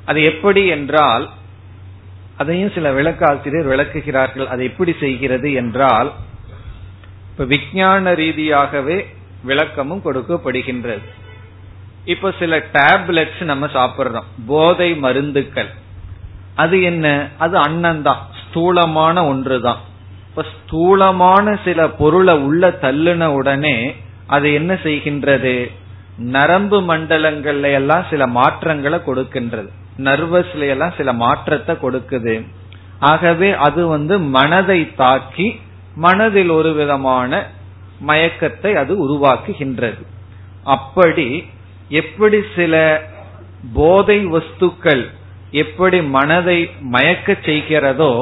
அது 0.06 0.24
எப்படி 0.24 0.64
என்றால் 0.68 1.26
அதையும் 2.38 2.72
சில 2.72 2.94
விளக்காசிரியர் 2.94 3.70
விளக்குகிறார்கள் 3.72 4.48
அது 4.48 4.64
எப்படி 4.64 4.94
செய்கிறது 5.00 5.54
என்றால் 5.54 6.12
இப்ப 7.32 7.46
விஞ்ஞான 7.46 8.14
ரீதியாகவே 8.14 8.98
விளக்கமும் 9.44 10.02
கொடுக்கப்படுகின்றது. 10.06 11.06
இப்ப 12.06 12.34
சில 12.40 12.58
டேப்லெட்ஸ் 12.74 13.44
நம்ம 13.44 13.66
சாப்பிடுறோம் 13.66 14.30
போதை 14.48 14.96
மருந்துக்கள். 14.96 15.72
அது 16.56 16.82
என்ன? 16.82 17.30
அது 17.38 17.56
அன்னம்தான் 17.60 18.22
ஸ்தூலமான 18.42 19.26
ஒன்றுதான். 19.26 19.82
இப்ப 20.38 20.50
ஸ்தூலமான 20.56 21.60
சில 21.64 21.90
பொருளை 21.90 22.34
உள்ள 22.38 22.70
தள்ளுன 22.82 23.26
உடனே 23.26 23.96
அது 24.28 24.54
என்ன 24.54 24.74
செய்கின்றது? 24.74 25.54
நரம்பு 26.34 26.78
மண்டலங்கள்ல 26.82 27.72
எல்லாம் 27.72 28.06
சில 28.10 28.28
மாற்றங்களை 28.28 29.00
கொடுக்கின்றது. 29.06 29.70
நர்வஸ்ல 29.98 30.68
எல்லாம் 30.68 30.94
சில 30.98 31.14
மாற்றத்தை 31.14 31.76
கொடுக்குது. 31.76 32.36
ஆகவே 33.00 33.52
அது 33.52 33.88
வந்து 33.88 34.20
மனதை 34.20 34.94
தாக்கி 34.96 35.48
மனதில் 35.96 36.50
ஒரு 36.50 36.74
விதமான 36.74 37.32
மயக்கத்தை 38.08 38.74
அது 38.76 38.94
உருவாக்குகின்றது. 39.06 40.04
அப்படி 40.64 41.46
எப்படி 41.90 42.42
சில 42.56 43.04
போதை 43.74 44.28
வஸ்துக்கள் 44.28 45.06
எப்படி 45.52 46.02
மனதை 46.02 46.70
மயக்க 46.80 47.38
செய்கிறதோ 47.42 48.14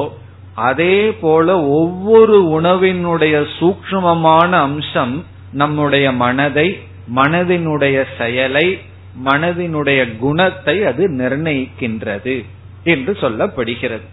அதே 0.54 1.12
போல 1.14 1.60
ஒவ்வொரு 1.60 2.60
உணவினுடைய 2.60 3.46
சூக்மமான 3.60 4.50
அம்சம் 4.50 5.24
நம்முடைய 5.52 6.12
மனதை 6.12 6.78
மனதினுடைய 7.14 8.04
செயலை 8.18 8.78
மனதினுடைய 9.24 10.18
குணத்தை 10.18 10.84
அது 10.84 11.10
நிர்ணயிக்கின்றது 11.10 12.44
என்று 12.84 13.12
சொல்லப்படுகிறது. 13.12 14.06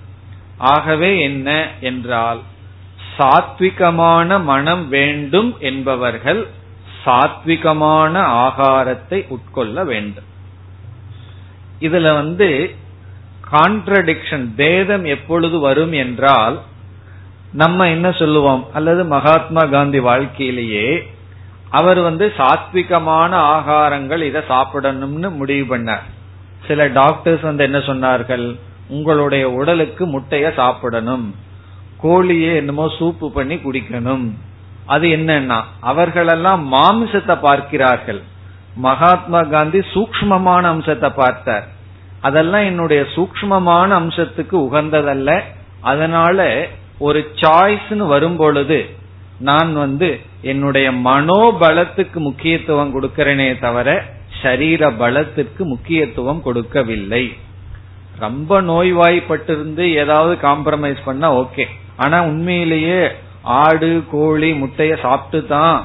ஆகவே 0.58 1.22
என்ன 1.22 1.68
என்றால் 1.80 2.40
சாத்விகமான 3.18 4.44
மனம் 4.44 4.90
வேண்டும் 4.90 5.56
என்பவர்கள் 5.60 6.48
சாத்விகமான 7.06 8.14
ஆகாரத்தை 8.46 9.28
உட்கொள்ள 9.28 9.84
வேண்டும். 9.84 10.24
இதுல 11.80 12.14
வந்து 12.14 12.76
கான்ட்ரடிக்ஷன் 13.51 14.46
பேதம் 14.55 15.05
எப்பொழுது 15.05 15.60
வரும் 15.60 15.91
என்றால் 15.91 16.58
நம்ம 17.53 17.88
என்ன 17.89 18.12
சொல்லுவோம்? 18.12 18.65
அல்லது 18.74 19.05
மகாத்மா 19.05 19.63
காந்தி 19.65 20.00
வாழ்க்கையிலேயே 20.00 20.88
அவர் 21.70 22.00
வந்து 22.00 22.25
சாத்விகமான 22.38 23.31
ஆகாரங்கள் 23.55 24.22
இதை 24.22 24.41
சாப்பிடணும்னு 24.50 25.29
முடிவு 25.29 25.77
பண்ணார். 25.77 26.05
சில 26.67 26.88
டாக்டர்ஸ் 26.88 27.41
வந்து 27.41 27.63
என்ன 27.63 27.77
சொன்னார்கள்? 27.77 28.46
உங்களுடைய 28.88 29.50
உடலுக்கு 29.50 30.05
முட்டைய 30.05 30.46
சாப்பிடணும். 30.55 31.36
கோழியே 32.03 32.55
என்னமோ 32.55 32.86
சூப்பு 33.00 33.27
பண்ணி 33.27 33.55
குடிக்கணும். 33.55 34.25
அது 34.86 35.08
என்னன்னா 35.08 35.60
அவர்களெல்லாம் 35.81 36.62
மாம்சத்தை 36.74 37.36
பார்க்கிறார்கள். 37.39 38.22
மகாத்மா 38.75 39.41
காந்தி 39.41 39.79
சூக்மமான 39.93 40.63
அம்சத்தை 40.63 41.10
பார்த்தார். 41.10 41.67
அதெல்லாம் 42.22 42.66
என்னுடைய 42.70 43.01
சூக்மமான 43.16 43.90
அம்சத்துக்கு 44.01 44.56
உகந்ததல்ல. 44.68 45.30
அதனால 45.92 46.40
ஒரு 47.08 47.20
சாய்ஸ்னு 47.42 48.05
வரும் 48.14 48.36
பொழுது 48.36 48.79
நான் 49.50 49.72
வந்து 49.84 50.10
என்னுடைய 50.51 50.88
மனோபலத்துக்கு 51.07 52.20
முக்கியத்துவம் 52.27 52.94
கொடுக்கிறேனே 52.96 53.48
தவிர 53.60 53.90
சரீர 54.42 54.92
பலத்திற்கு 55.01 55.64
முக்கியத்துவம் 55.66 56.42
கொடுக்கவில்லை. 56.48 57.24
ரொம்ப 58.20 58.62
நோய்வாய்ப்பட்டிருந்து 58.62 59.84
ஏதாவது 60.01 60.34
காம்ப்ரமைஸ் 60.48 61.01
பண்ணா 61.05 61.27
ஓகே 61.42 61.66
ஆனா 61.98 62.18
உண்மையிலேயே 62.24 63.01
ஆடு 63.62 63.92
கோழி 64.12 64.50
முட்டைய 64.62 64.94
சாப்பிட்டு 65.05 65.40
தான் 65.48 65.77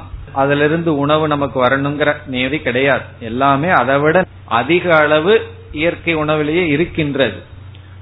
அதுல 0.42 0.64
இருந்து 0.64 0.90
உணவு 0.98 1.24
நமக்கு 1.34 1.58
வரணுங்கிற 1.64 2.10
நியதி 2.26 2.58
கிடையாது. 2.58 3.06
எல்லாமே 3.30 3.68
அதை 3.80 3.96
விட 3.98 4.16
அதிக 4.60 4.84
அளவு 4.96 5.34
இயற்கை 5.72 6.14
உணவிலேயே 6.14 6.66
இருக்கின்றது. 6.66 7.42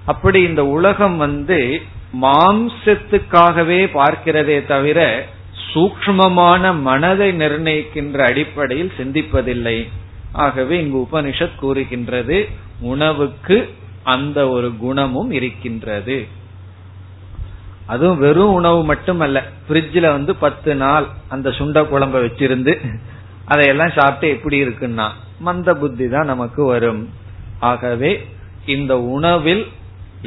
அப்படி 0.05 0.42
இந்த 0.42 0.66
உலகம் 0.66 1.16
வந்து 1.16 1.81
மாம்சத்துக்காகவே 2.22 3.81
பார்க்கிறதே 3.94 4.66
தவிர 4.66 5.27
சூக்மமான 5.74 6.81
மனதை 6.81 7.33
நிர்ணயிக்கின்ற 7.33 8.18
அடிப்படையில் 8.18 8.92
சிந்திப்பதில்லை. 8.98 9.88
ஆகவே 10.33 10.81
இங்கு 10.81 10.98
உபனிஷத் 10.98 11.59
கூறுகின்றது 11.61 12.48
உணவுக்கு 12.81 13.74
அந்த 14.03 14.48
ஒரு 14.48 14.77
குணமும் 14.77 15.31
இருக்கின்றது. 15.31 16.27
அதுவும் 17.87 18.18
வெறும் 18.18 18.53
உணவு 18.53 18.85
மட்டுமல்ல 18.85 19.42
ஃப்ரிட்ஜில் 19.68 20.12
வந்து 20.12 20.37
பத்து 20.37 20.74
நாள் 20.74 21.07
அந்த 21.29 21.50
சுண்ட 21.50 21.81
குழம்ப 21.83 22.20
வச்சிருந்து 22.20 22.87
அதையெல்லாம் 23.44 23.92
சாப்பிட்டு 23.96 24.37
எப்படி 24.37 24.64
இருக்குன்னா 24.64 25.09
மந்த 25.38 25.74
புத்தி 25.74 26.09
தான் 26.09 26.24
நமக்கு 26.24 26.64
வரும். 26.64 27.11
ஆகவே 27.70 28.12
இந்த 28.74 28.92
உணவில் 29.16 29.64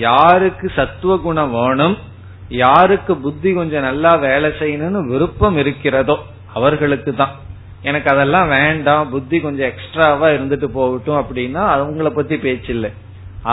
யாருக்கு 0.07 0.67
சத்துவ 0.75 1.13
குணம் 1.17 1.53
வேணும் 1.57 1.97
யாருக்கு 2.63 3.13
புத்தி 3.25 3.49
கொஞ்சம் 3.53 3.87
நல்லா 3.89 4.11
வேலை 4.27 4.49
செய்யணும்னு 4.59 5.01
விருப்பம் 5.11 5.57
இருக்கிறதோ 5.57 6.15
அவர்களுக்கு 6.53 7.11
தான். 7.13 7.33
எனக்கு 7.81 8.09
அதெல்லாம் 8.13 8.49
வேண்டாம் 8.49 9.09
புத்தி 9.09 9.37
கொஞ்சம் 9.39 9.69
எக்ஸ்ட்ராவா 9.71 10.27
இருந்துட்டு 10.35 10.67
போகட்டும் 10.77 11.19
அப்படின்னா 11.21 11.63
அவங்கள 11.77 12.09
பத்தி 12.09 12.35
பேச்சில்லை. 12.35 12.91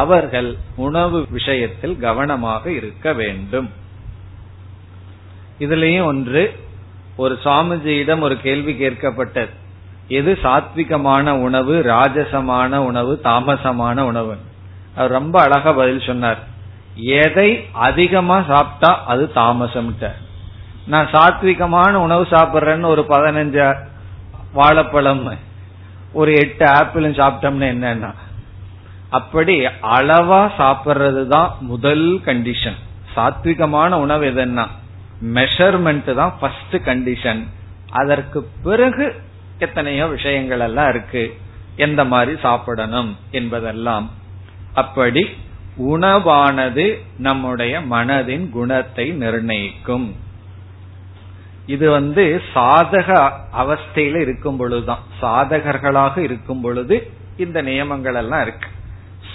அவர்கள் 0.03 0.51
உணவு 0.77 1.19
விஷயத்தில் 1.31 1.97
கவனமாக 2.07 2.71
இருக்க 2.71 3.13
வேண்டும். 3.21 3.69
இதுலயும் 5.65 6.09
ஒன்று 6.13 6.45
ஒரு 7.17 7.35
சுவாமிஜியிடம் 7.45 8.25
ஒரு 8.27 8.37
கேள்வி 8.47 8.73
கேட்கப்பட்டது. 8.75 9.53
எது 10.09 10.39
சாத்விகமான 10.43 11.31
உணவு 11.31 11.83
ராஜசமான 11.87 12.77
உணவு 12.77 13.21
தாமசமான 13.25 14.01
உணவு? 14.01 14.37
அவர் 14.95 15.11
ரொம்ப 15.11 15.41
அழகா 15.41 15.73
பதில் 15.73 16.01
சொன்னார். 16.01 16.39
எதை 16.97 17.69
அதிகமா 17.73 18.43
சாப்பிட்டா 18.43 19.05
அது 19.07 19.33
தாமசம் 19.33 19.97
நான் 20.87 21.07
சாத்விகமான 21.07 21.93
உணவு 21.93 22.23
சாப்பிட்றேன்னு 22.23 22.87
ஒரு 22.87 23.05
பதினஞ்சு 23.09 23.77
வாழைப்பழம் 24.55 25.39
ஒரு 26.13 26.33
எட்டு 26.35 26.65
ஆப்பிளும் 26.65 27.19
சாப்பிட்டோம்னு 27.19 27.67
என்னன்னா 27.75 28.11
அப்படி 29.11 29.65
அளவா 29.83 30.51
சாப்பிடுறது 30.59 31.27
தான் 31.27 31.53
முதல் 31.61 32.21
கண்டிஷன் 32.25 32.77
சாத்விகமான 33.17 33.93
உணவு 33.93 34.27
எதுன்னா 34.27 34.67
மெஷர்மெண்ட் 35.35 36.15
தான் 36.15 36.33
ஃபர்ஸ்ட் 36.41 36.77
கண்டிஷன் 36.77 37.47
அதற்கு 37.91 38.49
பிறகு 38.63 39.23
எத்தனையோ 39.59 40.07
விஷயங்கள் 40.07 40.61
எல்லாம் 40.61 40.89
இருக்கு. 40.89 41.37
எந்த 41.77 42.05
மாதிரி 42.05 42.41
சாப்பிடணும் 42.41 43.17
என்பதெல்லாம். 43.31 44.11
அப்படி 44.75 45.29
உணவானது 45.79 46.99
நம்முடைய 47.19 47.81
மனதின் 47.81 48.51
குணத்தை 48.51 49.11
நிர்ணயிக்கும். 49.11 50.15
இது 51.67 51.91
வந்து 51.91 52.43
சாதக 52.55 53.33
அவஸ்தையில 53.59 54.15
இருக்கும் 54.21 54.57
பொழுதுதான். 54.57 55.03
சாதகர்களாக 55.23 56.19
இருக்கும் 56.19 56.61
பொழுது 56.61 57.11
இந்த 57.37 57.63
நியமங்கள் 57.63 58.15
எல்லாம் 58.15 58.43
இருக்கு. 58.43 58.69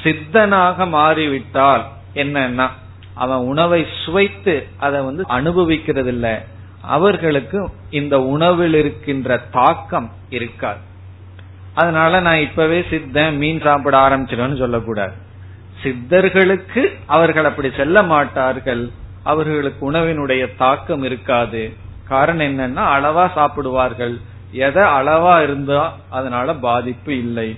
சித்தனாக 0.04 0.88
மாறிவிட்டால் 0.90 1.84
என்னன்னா 2.14 2.70
அவன் 3.14 3.38
உணவை 3.38 3.86
சுவைத்து 4.06 4.68
அதை 4.78 5.02
வந்து 5.02 5.24
அனுபவிக்கிறது 5.28 6.08
இல்ல 6.08 6.46
அவர்களுக்கு 6.82 7.70
இந்த 7.90 8.22
உணவில் 8.22 8.74
இருக்கின்ற 8.74 9.38
தாக்கம் 9.38 10.12
இருக்காது. 10.30 10.80
அதனால 11.74 12.20
நான் 12.20 12.40
இப்பவே 12.40 12.86
சித்தன் 12.90 13.38
மீன் 13.38 13.62
சாப்பிட 13.62 13.98
ஆரம்பிச்சிடன்னு 13.98 14.58
சொல்லக்கூடாது. 14.58 15.14
சித்தர்களுக்கு 15.84 16.96
அவர்கள் 17.06 17.46
அப்படி 17.46 17.72
செல்ல 17.78 18.04
மாட்டார்கள். 18.04 18.90
அவர்களுக்கு 19.24 19.92
உணவினுடைய 19.92 20.56
தாக்கம் 20.58 21.04
இருக்காது. 21.04 21.74
காரணம் 22.08 22.46
என்னன்னா 22.46 22.80
அளவா 22.80 23.32
சாப்பிடுவார்கள். 23.34 24.20
எதை 24.52 24.84
அளவா 24.84 25.44
இருந்தா 25.44 25.98
அதனால 26.10 26.56
பாதிப்பு 26.56 27.18
இல்லை. 27.18 27.58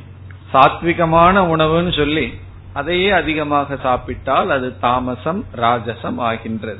சாத்விகமான 0.54 1.40
உணவுன்னு 1.40 1.98
சொல்லி 1.98 2.34
அதையே 2.74 3.10
அதிகமாக 3.10 3.76
சாப்பிட்டால் 3.76 4.50
அது 4.50 4.80
தாமசம் 4.80 5.46
ராஜசம் 5.56 6.18
ஆகின்றது. 6.18 6.80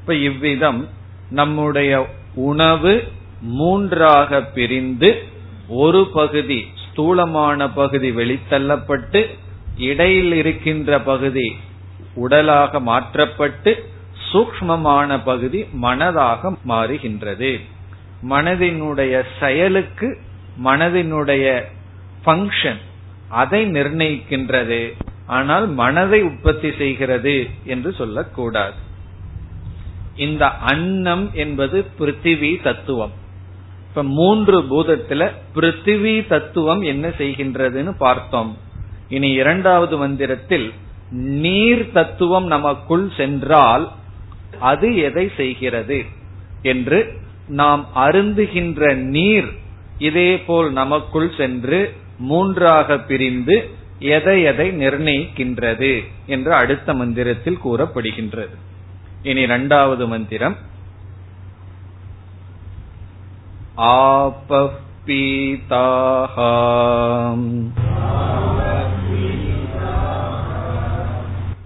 இப்ப 0.00 0.14
இவ்விதம் 0.14 0.88
நம்முடைய 1.30 2.08
உணவு 2.34 3.08
மூன்றாக 3.42 4.42
பிரிந்து 4.42 5.22
ஒரு 5.68 6.10
பகுதி 6.14 6.66
ஸ்தூலமான 6.84 7.68
பகுதி 7.70 8.10
வெளித்தள்ளப்பட்டு 8.10 9.26
இடையில் 9.76 10.32
இருக்கின்ற 10.32 10.98
பகுதி 11.00 11.56
உடலாக 12.14 12.80
மாற்றப்பட்டு 12.80 13.72
சூக்மமான 14.32 15.20
பகுதி 15.24 15.66
மனதாக 15.82 16.52
மாறுகின்றது. 16.68 17.60
மனதினுடைய 18.30 19.22
செயலுக்கு 19.40 20.08
மனதினுடைய 20.64 21.62
ஃபங்க்ஷன் 22.24 22.80
அதை 23.28 23.70
நிர்ணயிக்கின்றது. 23.70 24.80
ஆனால் 25.26 25.66
மனதை 25.68 26.22
உற்பத்தி 26.22 26.70
செய்கிறது 26.78 27.34
என்று 27.64 27.92
சொல்லக்கூடாது. 27.92 28.88
இந்த 30.26 30.44
அன்னம் 30.70 31.24
என்பது 31.34 31.78
பிருத்திவி 31.98 32.50
தத்துவம். 32.62 33.14
இப்ப 33.88 34.02
மூன்று 34.18 34.58
பூதத்துல 34.70 35.22
பிருத்திவி 35.54 36.14
தத்துவம் 36.26 36.82
என்ன 36.92 37.06
செய்கின்றதுன்னு 37.18 37.92
பார்த்தோம். 37.98 38.52
இனி 39.08 39.30
இரண்டாவது 39.42 39.94
மந்திரத்தில் 39.96 40.68
நீர் 41.44 41.84
தத்துவம் 41.92 42.46
நமக்குள் 42.46 43.06
சென்றால் 43.16 43.84
அது 44.60 44.88
எதை 45.08 45.24
செய்கிறது 45.36 45.98
என்று 46.62 46.98
நாம் 47.60 47.82
அருந்துகின்ற 48.04 48.94
நீர் 49.16 49.48
இதேபோல் 49.98 50.68
நமக்குள் 50.72 51.30
சென்று 51.36 51.80
மூன்றாக 52.18 52.98
பிரிந்து 53.08 53.56
எதை 54.14 54.36
எதை 54.42 54.66
நிர்ணயிக்கின்றது 54.82 55.92
என்று 56.26 56.52
அடுத்த 56.54 56.94
மந்திரத்தில் 56.94 57.62
கூறப்படுகின்றது. 57.64 58.54
இனி 59.23 59.41
இரண்டாவது 59.41 60.05
மந்திரம் 60.07 60.57
आपः 63.77 64.75
पीताः 65.05 66.35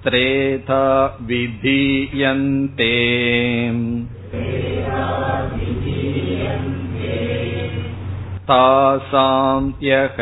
त्रेधा 0.04 0.86
विधीयन्ते 1.30 2.94
तासां 8.50 9.62
यः 9.90 10.18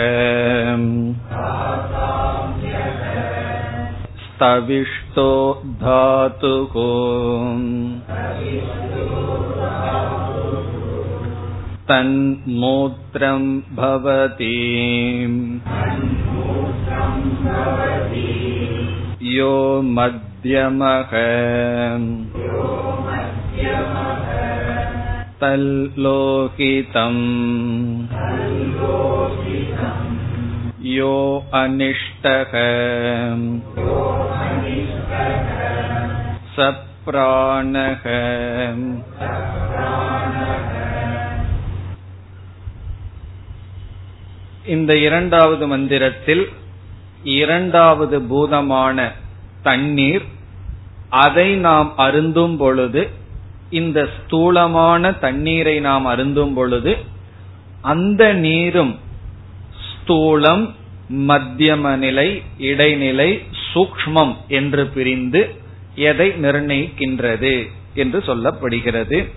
स्तविष्टो 4.41 5.29
धातुः 5.81 6.73
तन्मूत्रम् 11.89 13.49
भवति 13.77 14.55
यो 19.36 19.53
मध्यमः 19.97 21.13
तल्लोहितम् 25.41 27.23
यो 30.89 31.13
अनिष्टः 31.55 32.51
सप्राणः 36.57 38.03
இந்த 44.65 44.91
இரண்டாவது 44.97 45.65
மந்திரத்தில் 45.67 46.45
இரண்டாவது 47.33 48.17
பூதமான 48.29 48.97
தண்ணீர் 49.63 50.25
அதை 51.23 51.49
நாம் 51.60 51.89
அருந்தும் 51.97 52.55
பொழுது 52.57 53.01
இந்த 53.71 53.99
ஸ்தூலமான 54.15 55.12
தண்ணீரை 55.19 55.75
நாம் 55.79 56.05
அருந்தும் 56.05 56.53
பொழுது 56.53 56.93
அந்த 57.83 58.21
நீரும் 58.45 58.93
ஸ்தூலம் 60.02 60.74
மத்தியம 61.08 61.96
நிலை 61.96 62.42
இடைநிலை 62.56 63.42
சூக்மம் 63.74 64.34
என்று 64.48 64.86
பிரிந்து 64.86 65.60
எதை 65.94 66.28
நிர்ணயிக்கின்றது 66.30 67.68
என்று 67.94 68.18
சொல்லப்படுகிறது. 68.18 69.28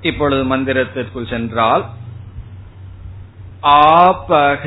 இப்பொழுது 0.00 0.56
மந்திரத்திற்குள் 0.56 1.28
சென்றால் 1.28 1.84
ஆபக 3.62 4.64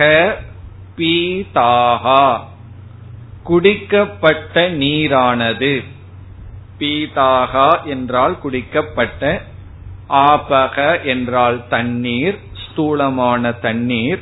பீதாகா 0.98 2.40
குடிக்கப்பட்ட 3.46 4.56
நீரானது. 4.84 5.84
பீதாகா 6.80 7.84
என்றால் 7.86 8.40
குடிக்கப்பட்ட 8.44 9.42
ஆபக 10.10 11.04
என்றால் 11.04 11.68
தண்ணீர் 11.68 12.40
ஸ்தூலமான 12.66 13.52
தண்ணீர் 13.52 14.22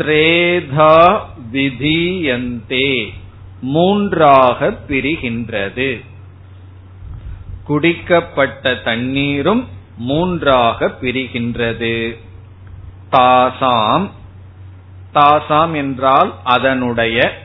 திரேதா 0.00 1.20
விதியந்தே. 1.52 3.08
மூன்றாக 3.60 4.76
பிரிகின்றது. 4.88 6.04
குடிக்கப்பட்ட 7.68 8.82
தண்ணீரும் 8.82 9.68
மூன்றாக 9.96 10.86
பிரிகின்றது. 11.00 12.16
தாசாம். 13.12 14.10
தாசாம் 15.14 15.74
என்றால் 15.74 16.34
அதனுடைய 16.44 17.38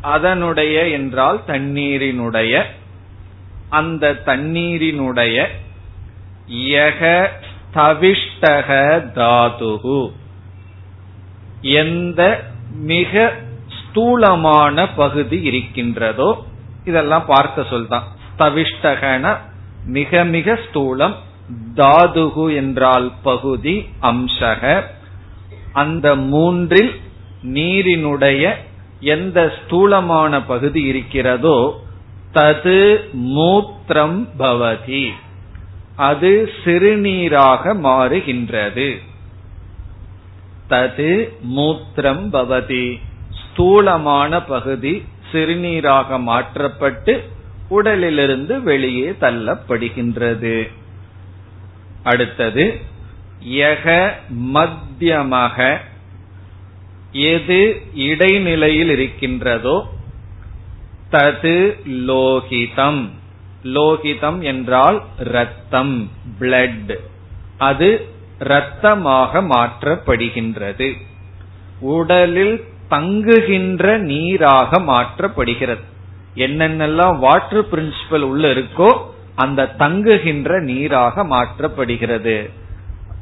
அதனுடைய 0.00 0.88
என்றால் 0.88 1.42
தண்ணீரினுடைய 1.46 2.62
அந்த 3.68 4.22
தண்ணீரினுடைய 4.26 5.46
யக 6.52 7.28
ஸ்தவிஷ்டக 7.74 8.68
தாதுகு 9.14 10.12
எந்த 11.60 12.44
மிக 12.82 13.32
ஸ்தூலமான 13.80 14.88
பகுதி 14.96 15.42
இருக்கின்றதோ 15.42 16.44
இதெல்லாம் 16.84 17.24
பார்க்க 17.26 17.62
சொல்தான். 17.62 18.02
ஸ்தவிஷ்டகன 18.38 19.36
மிக 19.86 20.24
மிக 20.24 20.58
ஸ்தூலம் 20.64 21.14
தாதுகு 21.74 22.54
என்றால் 22.54 23.12
பகுதி 23.22 23.88
அம்சக. 24.02 24.82
அந்த 25.72 26.16
மூன்றில் 26.16 27.00
நீரினுடைய 27.42 28.54
எந்த 29.00 29.52
ஸ்தூலமான 29.56 30.42
பகுதி 30.42 30.82
இருக்கிறதோ 30.82 31.80
தது 32.34 33.00
மூத்திரம் 33.36 34.28
பவதி. 34.38 35.10
அது 35.96 36.52
சிறுநீராக 36.64 37.74
மாறுகின்றது. 37.82 38.98
தது 40.68 41.32
மூத்திரம் 41.56 42.26
பவதி. 42.32 43.00
ஸ்தூலமான 43.42 44.42
பகுதி 44.42 45.04
சிறுநீராக 45.32 46.20
மாற்றப்பட்டு 46.20 47.28
உடலிலிருந்து 47.68 48.62
வெளியே 48.62 49.10
தள்ளப்படுகின்றது. 49.10 50.68
அடுத்தது 52.02 52.80
யக 53.48 54.10
மத்தியமக. 54.54 55.78
எது 57.12 57.82
இடைநிலையில் 57.94 58.90
இருக்கின்றதோ 58.90 59.76
தது 61.12 61.56
லோகிதம். 62.06 63.08
லோகிதம் 63.64 64.40
என்றால் 64.40 65.02
ரத்தம் 65.16 66.10
பிளட் 66.40 66.98
அது 67.58 68.06
இரத்தமாக 68.40 69.42
மாற்றப்படுகின்றது. 69.52 70.96
உடலில் 71.80 72.64
தங்குகின்ற 72.88 73.98
நீராக 73.98 74.80
மாற்றப்படுகிறது. 74.80 75.84
என்னென்னலாம் 76.34 77.18
வாட்டர் 77.18 77.68
பிரின்சிபல் 77.68 78.20
உள்ள 78.20 78.48
இருக்கோ 78.48 78.88
அந்த 79.34 79.66
தங்குகின்ற 79.66 80.60
நீராக 80.60 81.24
மாற்றப்படுகிறது. 81.24 82.50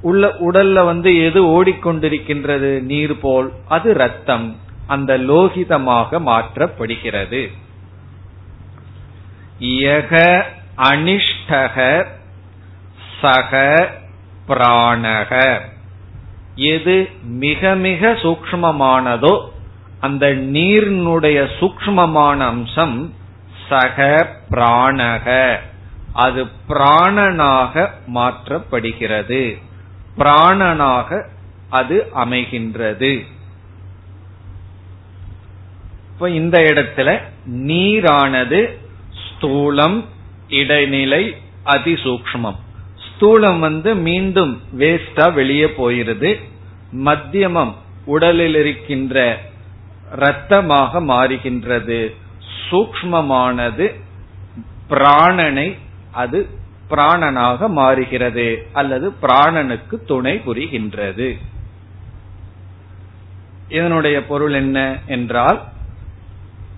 உள்ள 0.01 0.35
உடல்ல 0.41 0.85
வந்து 0.85 1.25
எது 1.25 1.41
ஓடிக்கொண்டிருக்கின்றது? 1.45 2.81
நீர் 2.83 3.21
போல் 3.21 3.53
அது 3.69 3.95
ரத்தம் 3.95 4.57
அந்த 4.87 5.19
லோகிதமாக 5.19 6.21
மாற்றப்படுகிறது. 6.27 7.51
யக 9.61 10.43
அனிஷ்டக 10.77 12.07
சக 13.21 13.53
பிராணக. 14.49 15.61
எது 16.55 17.09
மிக 17.23 17.75
மிக 17.75 18.13
சூக்மமானதோ 18.13 19.49
அந்த 20.01 20.27
நீரினுடைய 20.27 21.49
சூக்மமான 21.61 22.37
அம்சம் 22.39 23.15
சக 23.69 24.29
பிராணக. 24.51 25.57
அது 26.13 26.47
பிராணனாக 26.69 27.91
மாற்றப்படுகிறது. 28.15 29.63
பிராணனாக 30.19 31.29
அது 31.71 32.11
அமைகின்றது. 32.15 33.27
இப்ப 36.13 36.31
இந்த 36.31 36.59
இடத்துல 36.61 37.23
நீரானது 37.51 38.79
ஸ்தூலம் 39.25 40.05
இடைநிலை 40.49 41.37
அதிசூக்மம் 41.65 42.65
ஸ்தூலம் 43.19 43.59
வந்து 43.59 43.95
மீண்டும் 43.95 44.63
வேஸ்டா 44.79 45.27
வெளியே 45.33 45.65
போயிருது. 45.65 46.31
மத்தியமம் 47.05 47.73
உடலில் 48.05 48.55
இருக்கின்ற 48.55 49.17
இரத்தமாக 50.17 51.01
மாறுகின்றது. 51.13 52.01
சூக்மமானது 52.71 53.87
பிராணனை 54.89 55.69
அது 56.13 56.49
பிராணனாக 56.91 57.69
மாறுகிறது 57.69 58.49
அல்லது 58.73 59.13
பிராணனுக்கு 59.23 59.97
துணை 60.07 60.35
புரிகின்றது. 60.47 61.29
இதனுடைய 63.69 64.17
பொருள் 64.25 64.53
என்ன 64.53 64.99
என்றால் 65.07 65.63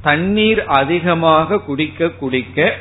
தண்ணீர் 0.03 0.65
அதிகமாக 0.65 1.59
குடிக்க 1.59 2.09
குடிக்க 2.09 2.77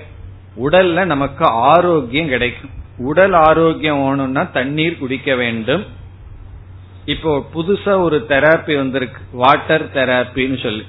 உடல்ல 0.58 1.06
நமக்கு 1.06 1.46
ஆரோக்கியம் 1.46 2.28
கிடைக்கும். 2.28 2.74
உடல் 2.98 3.34
ஆரோக்கியம் 3.34 4.08
வேணும்னா 4.08 4.44
தண்ணீர் 4.44 4.98
குடிக்க 4.98 5.36
வேண்டும். 5.36 5.86
இப்போ 7.06 7.46
புதுசா 7.54 8.02
ஒரு 8.02 8.26
தெராப்பி 8.28 8.76
வந்திருக்கு. 8.76 9.22
வாட்டர் 9.32 9.92
தெராப்பின்னு 9.94 10.64
சொல்லி. 10.64 10.86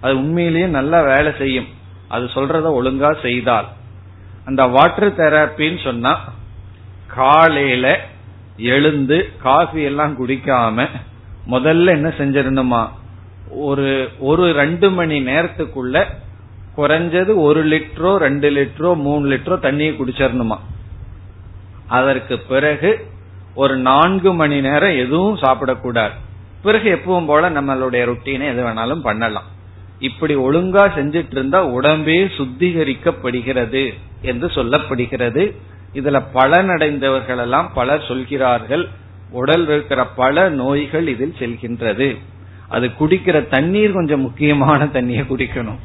அது 0.00 0.18
உண்மையிலேயே 0.18 0.66
நல்லா 0.66 1.02
வேலை 1.02 1.32
செய்யும். 1.38 1.66
அது 2.08 2.24
சொல்றத 2.24 2.82
ஒழுங்கா 2.82 3.22
செய்தால். 3.22 3.66
அந்த 4.44 4.64
வாட்டர் 4.64 5.16
தெராப்பின்னு 5.16 5.84
சொன்னா 5.84 6.18
காலையில 7.06 8.00
எழுந்து 8.56 9.30
காஃபி 9.42 9.82
எல்லாம் 9.82 10.26
குடிக்காம 10.26 10.88
முதல்ல 11.50 11.86
என்ன 11.86 12.08
செஞ்சிடணுமா? 12.08 12.88
ஒரு 13.48 14.10
ஒரு 14.18 14.52
ரெண்டு 14.52 14.90
மணி 14.90 15.24
நேரத்துக்குள்ள 15.24 16.04
குறைஞ்சது 16.76 17.34
ஒரு 17.34 17.64
லிட்டரோ 17.64 18.16
ரெண்டு 18.16 18.50
லிட்டரோ 18.50 18.96
மூணு 18.96 19.30
லிட்டரோ 19.30 19.56
தண்ணியை 19.62 19.94
குடிச்சிடணுமா? 19.96 20.56
அதற்கு 21.88 22.38
பிறகு 22.38 23.06
ஒரு 23.54 23.76
நான்கு 23.76 24.34
மணி 24.34 24.60
நேரம் 24.60 24.96
எதுவும் 24.96 25.36
சாப்பிடக்கூடாது. 25.36 26.10
பிறகு 26.62 27.00
எப்பவும் 27.02 27.26
போல 27.26 27.50
நம்மளுடைய 27.50 28.10
ருட்டீனை 28.10 28.48
எது 28.48 28.64
வேணாலும் 28.64 29.00
பண்ணலாம். 29.00 29.44
இப்படி 29.98 30.36
ஒழுங்கா 30.36 30.88
செஞ்சிட்டு 30.96 31.30
இருந்தா 31.30 31.66
உடம்பே 31.66 32.30
சுத்திகரிக்கப்படுகிறது 32.38 33.94
என்று 34.22 34.46
சொல்லப்படுகிறது. 34.46 35.56
இதுல 35.94 36.22
பலனடைந்தவர்கள் 36.34 37.38
எல்லாம் 37.38 37.70
பலர் 37.74 38.04
சொல்கிறார்கள். 38.08 38.88
உடல் 39.30 39.68
இருக்கிற 39.68 40.06
பல 40.06 40.48
நோய்கள் 40.48 41.08
இதில் 41.08 41.34
செல்கின்றது. 41.38 42.16
அது 42.68 42.86
குடிக்கிற 42.86 43.48
தண்ணீர் 43.48 43.92
கொஞ்சம் 43.92 44.20
முக்கியமான 44.20 44.84
தண்ணியை 44.84 45.24
குடிக்கணும். 45.24 45.78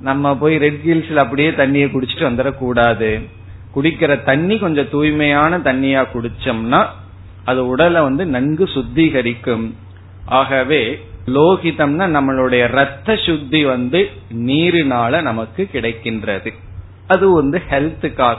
நம்ம 0.00 0.36
போய் 0.36 0.56
ரெட் 0.56 0.80
ஹில்ஸ்ல 0.84 1.14
அப்படியே 1.14 1.50
தண்ணியை 1.50 1.88
குடிச்சிட்டு 1.88 2.28
வந்துடக்கூடாது. 2.30 3.28
குடிக்கிற 3.76 4.22
தண்ணி 4.22 4.58
கொஞ்சம் 4.58 4.90
தூய்மையான 4.90 5.58
தண்ணியா 5.58 6.06
குடிச்சோம்னா 6.14 6.86
அது 7.44 7.66
உடலை 7.66 8.02
வந்து 8.02 8.26
நன்கு 8.26 8.64
சுத்திகரிக்கும். 8.64 9.74
ஆகவே 10.24 11.06
லோகிதம்னா 11.26 12.04
நம்மளுடைய 12.16 12.66
ரத்த 12.66 13.16
சுத்தி 13.16 13.64
வந்து 13.64 14.10
நீரினால 14.32 15.22
நமக்கு 15.22 15.68
கிடைக்கின்றது. 15.72 16.52
அது 17.06 17.34
வந்து 17.34 17.62
ஹெல்த்துக்காக. 17.70 18.36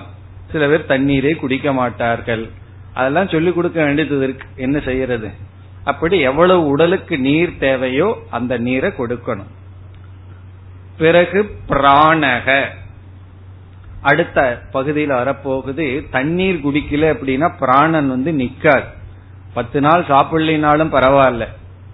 சில 0.52 0.68
பேர் 0.68 0.86
தண்ணீரே 0.88 1.36
குடிக்க 1.36 1.74
மாட்டார்கள். 1.74 2.50
அதெல்லாம் 2.94 3.28
சொல்லிக் 3.28 3.56
கொடுக்க 3.56 3.84
வேண்டியது 3.84 4.24
இருக்கு. 4.24 4.48
என்ன 4.56 4.80
செய்யறது? 4.80 5.30
அப்படி 5.84 6.20
எவ்வளவு 6.20 6.68
உடலுக்கு 6.68 7.20
நீர் 7.20 7.58
தேவையோ 7.58 8.24
அந்த 8.30 8.58
நீரை 8.58 8.92
கொடுக்கணும். 8.98 9.54
பிறகு 10.98 11.56
பிராணக. 11.70 12.66
அடுத்த 14.10 14.40
பகுதியில் 14.72 15.18
வரப்போகுது 15.22 15.86
தண்ணீர் 16.12 16.64
குடிக்கல 16.66 17.06
அப்படின்னா 17.14 17.48
பிராணன் 17.60 18.10
வந்து 18.10 18.32
நிக்காது 18.32 18.88
பத்து 19.54 19.80
நாள் 19.82 20.06
சாப்பிடலினாலும் 20.10 20.94
பரவாயில்ல. 20.96 21.46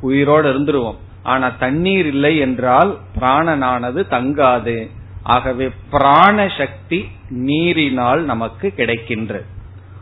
உயிரோடு 0.02 0.48
இருந்துருவோம். 0.54 1.00
ஆனா 1.24 1.48
தண்ணீர் 1.60 2.06
இல்லை 2.06 2.34
என்றால் 2.38 2.92
பிராணனானது 3.20 4.02
தங்காது. 4.16 4.76
ஆகவே 5.24 5.66
பிராண 5.90 6.38
சக்தி 6.58 7.00
நீரினால் 7.48 8.22
நமக்கு 8.22 8.68
கிடைக்கின்றது 8.78 9.46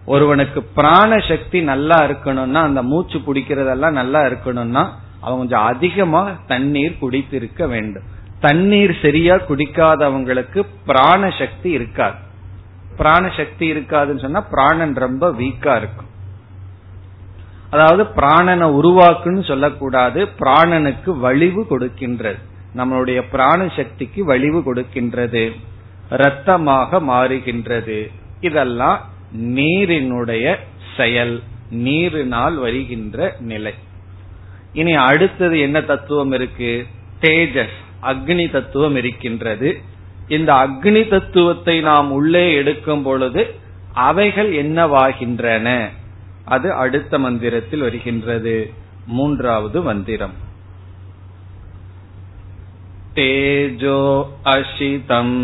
ஒருவனுக்கு 0.05 0.59
பிராண 0.75 1.19
சக்தி 1.29 1.59
நல்லா 1.61 1.97
இருக்கணும்னா 1.97 2.61
அந்த 2.61 2.81
மூச்சு 2.83 3.17
பிடிக்கிறதெல்லாம் 3.19 3.97
நல்லா 4.01 4.21
இருக்கணும்னா 4.21 4.83
அவன் 5.21 5.37
கொஞ்சம் 5.37 5.65
அதிகமா 5.71 6.21
தண்ணீர் 6.47 6.99
குடித்திருக்க 7.01 7.67
வேண்டும். 7.67 8.07
தண்ணீர் 8.39 8.97
சரியா 9.01 9.35
குடிக்காதவங்களுக்கு 9.35 10.65
பிராண 10.85 11.33
சக்தி 11.39 11.69
இருக்காது. 11.69 12.17
பிராண 12.97 13.31
சக்தி 13.37 13.71
இருக்காதுன்னு 13.73 14.19
சொன்னா 14.19 14.41
பிராணன் 14.41 14.93
ரொம்ப 14.93 15.29
வீக்கா 15.29 15.77
இருக்கும். 15.77 16.07
அதாவது 17.69 18.03
பிராணனை 18.03 18.67
உருவாக்குன்னு 18.79 19.47
சொல்லக்கூடாது 19.47 20.25
பிராணனுக்கு 20.39 21.19
வலிவு 21.19 21.65
கொடுக்கின்றது. 21.69 22.39
நம்மளுடைய 22.75 23.23
பிராண 23.31 23.69
சக்திக்கு 23.75 24.25
வலிவு 24.25 24.75
கொடுக்கின்றது. 24.75 25.51
ரத்தமாக 26.09 26.99
மாறுகின்றது. 26.99 28.11
இதெல்லாம் 28.39 29.09
நீரினுடைய 29.37 30.55
செயல் 30.97 31.41
நீரினால் 31.71 32.55
வருகின்ற 32.55 33.35
நிலை. 33.39 33.73
இனி 34.73 34.93
அடுத்தது 34.93 35.59
என்ன 35.59 35.81
தத்துவம் 35.81 36.31
இருக்கு? 36.31 36.87
தேஜஸ். 37.21 37.79
அக்னி 38.02 38.46
தத்துவம் 38.50 38.96
இருக்கின்றது 38.96 39.68
இந்த 40.28 40.50
அக்னி 40.64 41.02
தத்துவத்தை 41.08 41.76
நாம் 41.80 42.10
உள்ளே 42.10 42.46
எடுக்கும் 42.54 43.02
பொழுது 43.02 43.42
அவைகள் 44.06 44.50
என்னவாகின்றன 44.62 45.68
அது 46.46 46.68
அடுத்த 46.74 47.18
மந்திரத்தில் 47.18 47.80
வருகின்றது 47.80 48.56
மூன்றாவது 49.08 49.80
மந்திரம் 49.82 50.36
தேஜோ 53.16 54.00
அசிதம் 54.46 55.36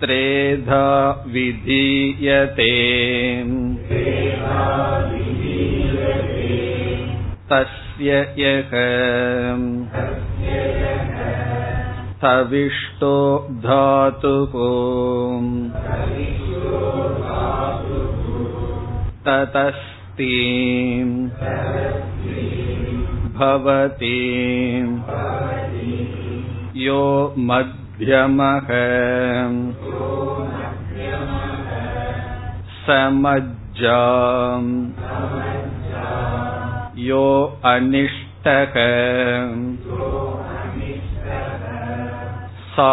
त्रेधा 0.00 0.82
विधीयते 1.26 2.68
तस्य 7.52 8.16
यः 8.38 8.72
तविष्टो 12.22 13.16
धातुः 13.64 14.54
ततस्ति 19.28 20.34
भवति 23.38 24.18
यो 26.86 27.02
मध्यमः 27.50 28.68
समज्जा 32.86 34.02
यो 37.02 37.24
अनिष्टः 37.66 38.74
सा 42.70 42.92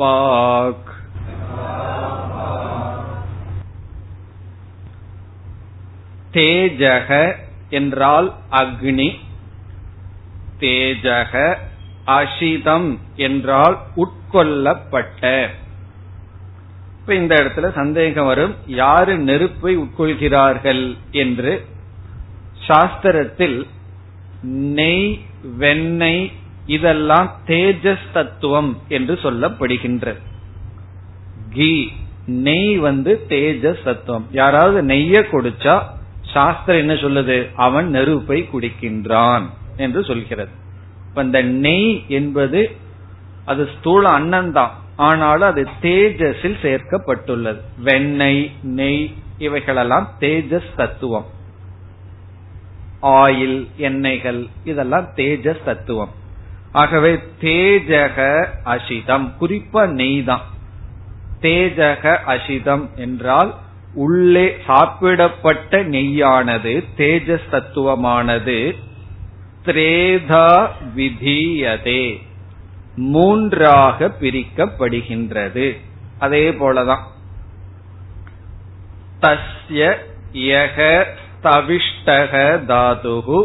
वाक् 0.00 0.88
தேஜக 6.34 7.10
என்றால் 7.70 8.28
அக்னி 8.52 9.08
தேஜக 10.60 11.32
அசிதம் 12.12 12.90
என்றால் 13.26 13.76
உட்கொள்ளப்பட்ட 13.96 15.22
இப்ப 17.00 17.14
இந்த 17.14 17.34
இடத்துல 17.34 17.68
சந்தேகம் 17.74 18.26
வரும் 18.26 18.54
யாரு 18.74 19.12
நெருப்பை 19.20 19.72
உட்கொள்கிறார்கள் 19.76 20.84
என்று 21.16 21.52
சாஸ்திரத்தில் 22.67 23.67
நெய் 24.77 25.19
வெண்ணெய் 25.57 26.31
இதெல்லாம் 26.65 27.39
தேஜஸ் 27.47 28.05
தத்துவம் 28.13 28.77
என்று 28.87 29.13
சொல்லப்படுகின்றது 29.13 30.21
கீ. 31.49 31.87
நெய் 32.25 32.77
வந்து 32.77 33.25
தேஜஸ் 33.29 33.83
தத்துவம். 33.83 34.25
யாராவது 34.31 34.81
நெய்ய 34.83 35.25
குடிச்சா 35.31 35.75
சாஸ்திரம் 36.33 36.81
என்ன 36.81 36.93
சொல்லுது? 36.93 37.49
அவன் 37.55 37.89
நெருப்பை 37.89 38.49
குடிக்கின்றான் 38.53 39.45
என்று 39.77 40.03
சொல்கிறது. 40.03 40.51
இப்ப 41.09 41.23
இந்த 41.23 41.41
நெய் 41.41 42.03
என்பது 42.07 42.61
அது 43.45 43.69
ஸ்தூல 43.77 44.09
அன்னம் 44.09 44.51
தான் 44.51 44.71
ஆனாலும் 44.95 45.49
அது 45.49 45.67
தேஜஸில் 45.81 46.59
சேர்க்கப்பட்டுள்ளது. 46.61 47.61
வெண்ணெய் 47.77 48.51
நெய் 48.61 49.13
இவைகளெல்லாம் 49.37 50.09
தேஜஸ் 50.19 50.75
தத்துவம். 50.75 51.25
ஆயில் 53.01 53.67
எண்ணெய்கள் 53.77 54.49
இதெல்லாம் 54.63 55.07
தேஜஸ் 55.15 55.63
தத்துவம். 55.63 56.11
ஆகவே 56.71 57.19
தேஜக 57.41 58.47
அசிதம் 58.65 59.31
குறிப்பா 59.41 59.87
நெய் 59.87 60.23
தான். 60.23 60.41
தேஜக 61.41 62.17
அசிதம் 62.27 62.89
என்றால் 62.95 63.55
உள்ளே 63.93 64.57
சாப்பிடப்பட்ட 64.67 65.83
நெய்யானது 65.83 66.83
தேஜஸ் 66.97 67.49
தத்துவமானது 67.51 68.75
திரேதா 69.65 70.67
விதீயதே 70.95 72.21
மூன்றாக 72.95 74.11
பிரிக்கப்படுகின்றது. 74.21 75.77
அதே 76.19 76.51
போலதான். 76.51 77.03
தஸ்ய 79.21 79.97
யக 80.33 81.05
தவிஷ்டக 81.47 82.33
தாதுகு 82.71 83.39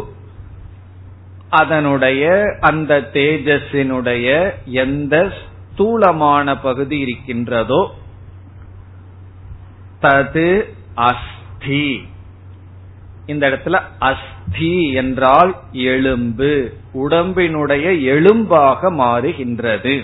அதனுடைய 1.49 2.23
அந்த 2.59 3.09
தேஜஸினுடைய 3.13 4.27
எந்த 4.65 5.15
ஸ்தூலமான 5.71 6.57
பகுதி 6.57 6.99
இருக்கின்றதோ 6.99 7.81
தது 10.01 10.47
அஸ்தி. 10.95 12.07
இந்த 13.25 13.49
இடத்துல 13.49 13.79
அஸ்தி 13.99 14.91
என்றால் 14.91 15.55
எலும்பு. 15.71 16.73
உடம்பினுடைய 16.93 17.85
எலும்பாக 18.13 18.91
மாறுகின்றது. 19.01 19.95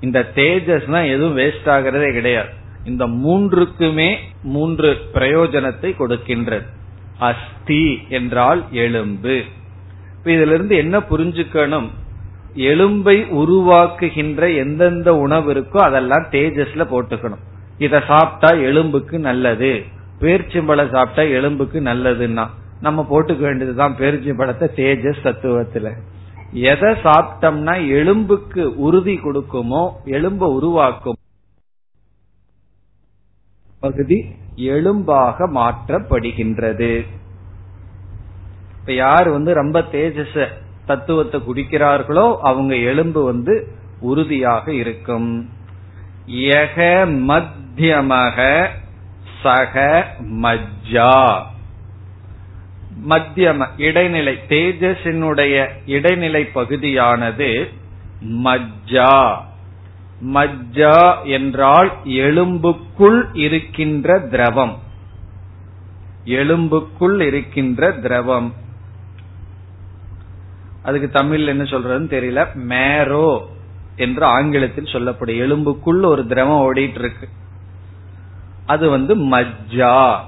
இந்த 0.00 0.18
தேஜஸ்னா 0.34 1.00
எதுவும் 1.06 1.36
வேஸ்ட் 1.36 1.68
ஆகிறதே 1.74 2.12
கிடையாது. 2.12 2.48
இந்த 2.84 3.06
மூன்றுக்குமே 3.06 4.16
மூன்று 4.42 4.88
பிரயோஜனத்தை 5.14 5.90
கொடுக்கின்றது. 5.98 6.66
அஸ்தி 7.18 8.02
என்றால் 8.08 8.64
எலும்பு. 8.70 9.42
இதுல 10.24 10.54
இருந்து 10.54 10.76
என்ன 10.76 10.98
புரிஞ்சுக்கணும்? 10.98 11.88
எலும்பை 12.54 13.16
உருவாக்குகின்ற 13.30 14.56
எந்தெந்த 14.56 15.16
உணவு 15.16 15.52
இருக்கோ 15.54 15.76
அதெல்லாம் 15.76 16.26
தேஜஸ்ல 16.30 16.84
போட்டுக்கணும். 16.90 17.42
இத 17.78 18.00
சாப்பிட்டா 18.00 18.56
எலும்புக்கு 18.56 19.18
நல்லது. 19.18 19.84
பேர்ச்சிம்பழம் 20.20 20.90
சாப்பிட்டா 20.90 21.22
எலும்புக்கு 21.22 21.80
நல்லதுன்னா 21.80 22.46
நம்ம 22.80 23.06
போட்டுக்க 23.10 23.38
வேண்டியதுதான் 23.38 23.96
பேர்ச்சிம்பழத்தை 23.98 24.66
தேஜஸ் 24.76 25.24
தத்துவத்துல. 25.24 25.90
எதை 26.52 26.90
சாப்பிட்டோம்னா 26.90 27.88
எலும்புக்கு 27.88 28.76
உறுதி 28.76 29.20
கொடுக்குமோ 29.24 29.90
எலும்ப 30.04 30.52
உருவாக்கும் 30.52 31.16
பகுதி 33.84 34.18
எலும்பாக 34.56 35.46
மாற்றப்படுகின்றது. 35.54 36.90
இப்ப 38.78 38.92
யார் 38.92 39.28
வந்து 39.28 39.50
ரொம்ப 39.54 39.78
தேஜஸ 39.92 40.46
தத்துவத்தை 40.86 41.40
குடிக்கிறார்களோ 41.40 42.26
அவங்க 42.42 42.74
எலும்பு 42.74 43.24
வந்து 43.24 43.54
உறுதியாக 44.00 44.72
இருக்கும். 44.72 45.28
யக 46.48 46.76
மத்தியமக 47.30 48.38
சக 49.42 49.84
மஜ்ஜா. 50.42 51.16
மத்தியம 53.08 53.66
இடைநிலை 53.76 54.34
தேஜஸினுடைய 54.48 55.66
இடைநிலை 55.86 56.44
பகுதியானது 56.54 57.50
மஜ்ஜா. 58.44 59.16
மஜ்ஜா 60.24 61.24
என்றால் 61.24 61.92
எலும்புக்குள் 62.04 63.28
இருக்கின்ற 63.32 64.18
திரவம். 64.18 64.78
எலும்புக்குள் 66.24 67.20
இருக்கின்ற 67.20 67.92
திரவம். 67.92 68.54
அதுக்கு 70.82 71.10
தமிழ் 71.10 71.46
என்ன 71.46 71.62
சொல்றதுன்னு 71.62 72.08
தெரியல? 72.10 72.46
மேரோ 72.68 73.40
என்று 73.96 74.24
ஆங்கிலத்தில் 74.24 74.92
சொல்லப்படும். 74.92 75.36
எலும்புக்குள் 75.36 76.02
ஒரு 76.02 76.26
திரவம் 76.26 76.74
ஓடிட்டு 76.74 76.98
இருக்கு 76.98 77.28
அது 78.66 78.90
வந்து 78.90 79.16
மஜ்ஜா. 79.16 80.20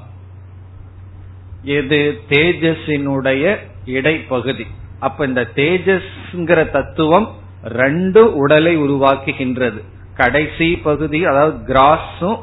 எது? 1.63 2.21
தேஜஸினுடைய 2.29 3.59
இடைப்பகுதி. 3.87 4.67
அப்ப 5.01 5.27
இந்த 5.27 5.51
தேஜஸ்ங்கிற 5.55 6.71
தத்துவம் 6.71 7.35
ரெண்டு 7.69 8.35
உடலை 8.37 8.79
உருவாக்குகின்றது. 8.79 9.83
கடைசி 10.15 10.77
பகுதி 10.77 11.25
அதாவது 11.25 11.75
கிராஸும் 11.75 12.41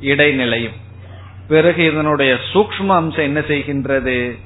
இடைநிலையும். 0.00 0.76
பிறகு 1.48 1.84
இதனுடைய 1.84 2.36
சூக்ம 2.52 2.86
அம்சம் 2.86 3.24
என்ன 3.24 3.40
செய்கின்றது? 3.40 4.38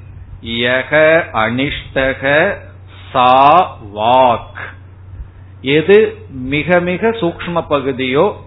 யக 0.45 1.23
அனிஷ்டக 1.33 2.55
சா 3.13 3.77
வாக். 3.97 4.61
எது 5.61 6.17
மிக 6.31 6.81
மிக 6.81 7.09
சூக்ம 7.09 7.65
பகுதியோ 7.69 8.45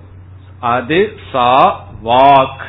அது 0.60 1.20
சா 1.32 1.86
வாக். 2.04 2.64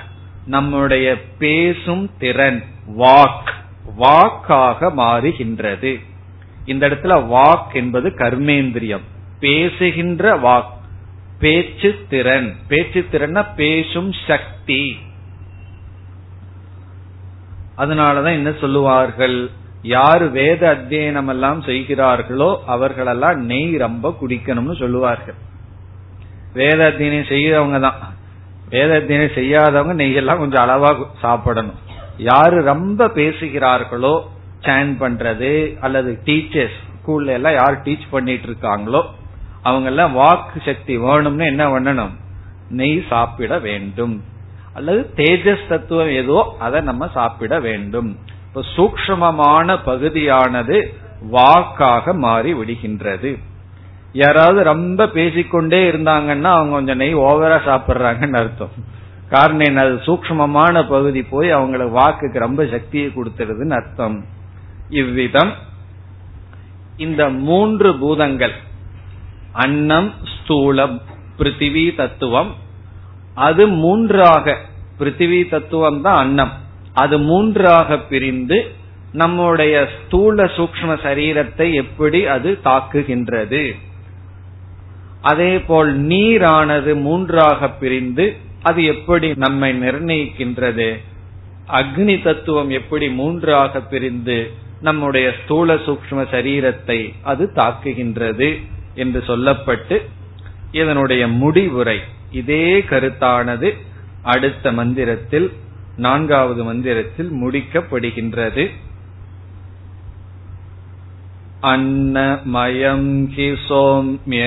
நம்முடைய 0.47 1.23
பேசும் 1.39 2.11
திறன் 2.19 2.65
வாக். 2.99 3.51
வாக்காக 3.97 4.93
மாறுகின்றது. 4.97 6.05
இந்த 6.67 6.89
இடத்துல 6.89 7.27
வாக் 7.27 7.75
என்பது 7.75 8.09
கர்மேந்திரியம். 8.09 9.03
பேசுகின்ற 9.41 10.37
வாக். 10.37 10.75
பேச்சு 11.39 12.07
திறன். 12.09 12.57
பேச்சு 12.69 13.07
திறன் 13.11 13.47
பேசும் 13.57 14.13
சக்தி. 14.27 14.99
அதனாலதான் 17.79 18.33
என்ன 18.33 18.53
சொல்லுவார்கள்? 18.61 19.51
யாரு 19.83 20.31
வேத 20.31 20.75
அத்தியனம் 20.75 21.29
எல்லாம் 21.29 21.63
செய்கிறார்களோ 21.63 22.63
அவர்களெல்லாம் 22.67 23.45
நெய் 23.45 23.77
ரொம்ப 23.77 24.17
குடிக்கணும்னு 24.21 24.77
சொல்லுவார்கள். 24.77 25.35
வேத 26.53 26.95
அத்தியனம் 26.95 27.31
செய்யறவங்க 27.33 27.81
தான். 27.81 28.15
வேத 28.71 28.99
அத்தியனம் 28.99 29.35
செய்யாதவங்க 29.35 29.93
நெய் 29.93 30.15
எல்லாம் 30.15 30.39
கொஞ்சம் 30.39 30.69
அளவா 30.69 31.07
சாப்பிடணும். 31.21 31.79
யாரு 32.19 32.63
ரொம்ப 32.63 33.09
பேசுகிறார்களோ 33.09 34.31
சேன் 34.61 34.93
பண்றது 35.01 35.79
அல்லது 35.81 36.19
டீச்சர்ஸ் 36.25 36.79
ஸ்கூல்ல 36.97 37.27
எல்லாம் 37.27 37.53
யார் 37.53 37.83
டீச் 37.83 38.07
பண்ணிட்டு 38.11 38.49
இருக்காங்களோ 38.49 39.03
அவங்க 39.63 39.89
எல்லாம் 39.89 40.13
வாக்கு 40.13 40.61
சக்தி 40.65 40.99
வேணும்னு 40.99 41.47
என்ன 41.47 41.79
பண்ணணும்? 41.79 42.11
நெய் 42.69 43.05
சாப்பிட 43.09 43.59
வேண்டும். 43.59 44.25
அல்லது 44.75 45.11
தேஜஸ் 45.17 45.69
தத்துவம் 45.69 46.09
ஏதோ 46.09 46.57
அதை 46.59 46.81
நம்ம 46.81 47.09
சாப்பிட 47.09 47.61
வேண்டும். 47.61 48.19
இப்ப 48.47 48.61
சூக்மமான 48.77 49.79
பகுதியானது 49.85 50.95
வாக்காக 51.21 52.15
மாறி 52.15 52.55
விடுகின்றது. 52.55 53.39
யாராவது 54.13 54.63
ரொம்ப 54.63 55.09
பேசிக்கொண்டே 55.09 55.91
இருந்தாங்கன்னா 55.91 56.43
அவங்க 56.43 56.71
கொஞ்சம் 56.71 56.97
நெய் 56.97 57.17
ஓவரா 57.17 57.59
சாப்பிடுறாங்கன்னு 57.67 58.37
அர்த்தம். 58.37 58.71
காரணம் 59.31 59.61
என்ன? 59.61 59.81
அது 59.81 59.95
சூக்மமான 59.95 60.89
பகுதி 60.89 61.23
போய் 61.23 61.51
அவங்களுக்கு 61.51 62.01
வாக்குக்கு 62.01 62.39
ரொம்ப 62.39 62.67
சக்தியை 62.67 63.13
கொடுத்துருதுன்னு 63.17 63.75
அர்த்தம். 63.75 64.25
இவ்விதம். 64.89 65.53
இந்த 66.97 67.29
மூன்று 67.29 67.95
பூதங்கள் 67.95 68.55
அன்னம் 69.53 70.13
ஸ்தூலம் 70.35 71.01
பிருத்திவி 71.39 71.95
தத்துவம். 71.95 72.55
அது 73.35 73.69
மூன்றாக 73.69 74.57
பிருத்திவி 74.99 75.49
தத்துவம் 75.49 76.01
தான் 76.01 76.17
அன்னம். 76.17 76.53
அது 76.93 77.19
மூன்றாக 77.19 77.99
பிரிந்து 77.99 78.75
நம்முடைய 79.13 79.89
ஸ்தூல 79.95 80.45
சூக்ம 80.45 80.97
சரீரத்தை 81.03 81.75
எப்படி 81.75 82.27
அது 82.27 82.59
தாக்குகின்றது. 82.65 83.75
அதே 85.21 85.59
போல் 85.59 86.07
நீரானது 86.07 87.01
மூன்றாக 87.01 87.69
பிரிந்து 87.69 88.37
அது 88.63 88.85
எப்படி 88.85 89.33
நம்மை 89.35 89.81
நிர்ணயிக்கின்றது. 89.81 90.97
அக்னி 91.69 92.23
தத்துவம் 92.23 92.71
எப்படி 92.71 93.09
மூன்றாக 93.09 93.81
பிரிந்து 93.81 94.65
நம்முடைய 94.81 95.35
ஸ்தூல 95.45 95.75
சூக்ம 95.75 96.27
சரீரத்தை 96.31 97.15
அது 97.23 97.51
தாக்குகின்றது 97.55 98.61
என்று 98.95 99.25
சொல்லப்பட்டு 99.27 100.03
இதனுடைய 100.73 101.29
முடிவுரை 101.29 102.01
இதே 102.31 102.81
கருத்தானது 102.81 103.77
அடுத்த 104.23 104.73
மந்திரத்தில் 104.73 105.53
நான்காவது 105.97 106.65
மந்திரத்தில் 106.65 107.31
முடிக்கப்படுகின்றது. 107.31 108.71
அன்னமயம் 111.63 113.11
ஹி 113.37 113.57
சோம்ய 113.69 114.45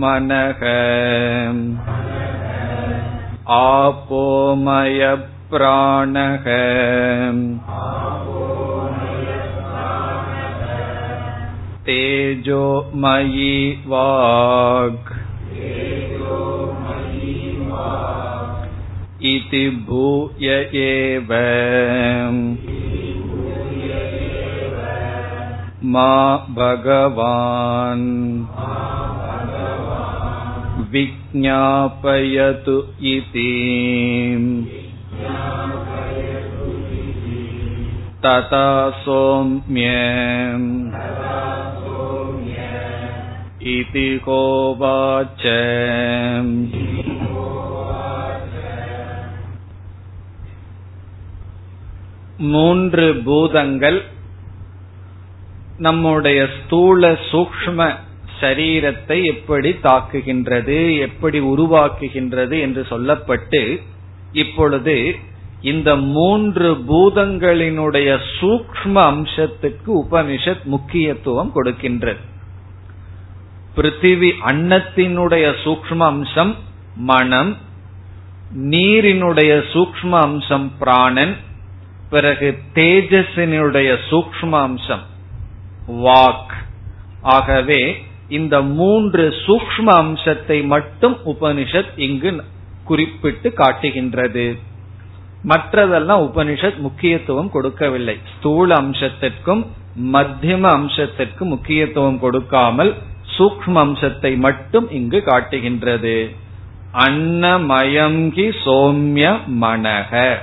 मनः 0.00 0.60
आपोमय 3.49 5.05
प्राणः 5.51 6.45
तेजोमयी 11.85 13.55
वाग् 13.87 15.11
इति 19.31 19.63
भूय 19.87 20.47
एव 20.83 21.33
मा 25.93 26.11
भगवान् 26.57 28.07
विज्ञापयतु 31.35 32.75
इति 33.11 33.51
तथा 38.25 38.67
सौम्य 39.03 39.87
इति 43.71 44.09
कोवाच 44.25 45.43
மூன்று 52.51 53.03
பூதங்கள் 53.25 53.99
நம்முடைய 55.79 56.39
ஸ்தூல 56.55 57.09
சூக்ம 57.29 57.81
சரீரத்தை 58.40 59.24
எப்படி 59.24 59.70
தாக்குகின்றது 59.82 60.98
எப்படி 60.98 61.40
உருவாக்குகின்றது 61.40 62.60
என்று 62.60 62.86
சொல்லப்பட்டு 62.90 63.62
இப்பொழுது 64.32 65.14
இந்த 65.62 65.96
மூன்று 65.96 66.72
பூதங்களினுடைய 66.88 68.08
சூக்ம 68.40 68.94
அம்சத்துக்கு 69.10 69.90
உபனிஷத் 70.02 70.64
முக்கியத்துவம் 70.64 71.52
கொடுக்கின்றது. 71.54 72.22
பிருத்திவி 73.76 74.30
அன்னத்தினுடைய 74.44 75.46
சூக்ம 75.64 75.96
அம்சம் 75.98 76.54
மனம் 76.96 77.56
நீரினுடைய 78.70 79.52
சூக்ம 79.72 80.10
அம்சம் 80.10 80.72
பிராணன் 80.78 81.34
பிறகு 82.10 82.58
தேஜஸினுடைய 82.74 83.90
சூக்ம 84.10 84.50
அம்சம் 84.50 85.04
வாக். 85.88 86.54
ஆகவே 87.22 87.80
இந்த 88.28 88.62
மூன்று 88.62 89.34
சூக்ம 89.46 89.84
அம்சத்தை 89.84 90.62
மட்டும் 90.62 91.16
உபனிஷத் 91.24 91.92
இங்கு 91.96 92.44
குறிப்பிட்டு 92.84 93.52
காட்டுகின்றது. 93.52 94.58
மற்றதெல்லாம் 95.48 96.22
உபனிஷத் 96.22 96.76
முக்கியத்துவம் 96.76 97.50
கொடுக்கவில்லை. 97.50 98.18
ஸ்தூல 98.38 98.74
அம்சத்திற்கும் 98.74 99.66
மத்தியம 100.12 100.64
அம்சத்திற்கும் 100.70 101.48
முக்கியத்துவம் 101.48 102.18
கொடுக்காமல் 102.18 102.94
சூக்ம 103.38 103.72
அம்சத்தை 103.72 104.36
மட்டும் 104.36 104.90
இங்கு 104.90 105.22
காட்டுகின்றது. 105.22 106.30
அன்னமயங்கி 106.92 108.52
சோம்ய 108.64 109.40
மனக 109.60 110.36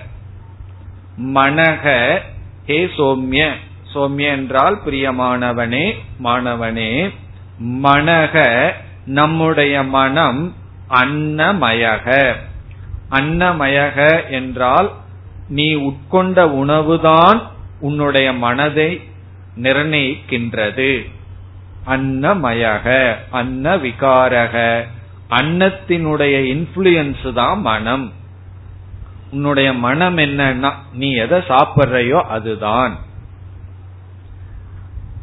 மனக 1.33 2.19
ஹே 2.65 2.85
சோம்ய. 2.85 3.51
சோம்ய 3.93 4.25
என்றால் 4.25 4.81
பிரியமானவனே 4.85 5.93
மாணவனே. 6.23 7.13
மனக 7.63 8.71
நம்முடைய 9.05 9.83
மனம் 9.83 10.55
அன்னமயக. 10.89 12.35
அன்னமயக 13.11 14.29
என்றால் 14.29 14.91
நீ 15.47 15.75
உட்கொண்ட 15.75 16.37
உணவுதான் 16.61 17.41
உன்னுடைய 17.79 18.33
மனதை 18.33 19.01
நிர்ணயிக்கின்றது. 19.61 21.11
அன்னமயக 21.87 23.15
அன்ன 23.29 23.77
விகாரக 23.77 24.85
அன்னத்தினுடைய 25.29 26.35
இன்ஃபுளுயன்ஸ் 26.53 27.33
தான் 27.33 27.61
மனம். 27.61 28.11
உன்னுடைய 29.31 29.73
மனம் 29.73 30.17
என்னன்னா 30.17 30.71
நீ 30.93 31.11
எதை 31.11 31.39
சாப்பிட்றையோ 31.39 32.21
அதுதான். 32.21 32.97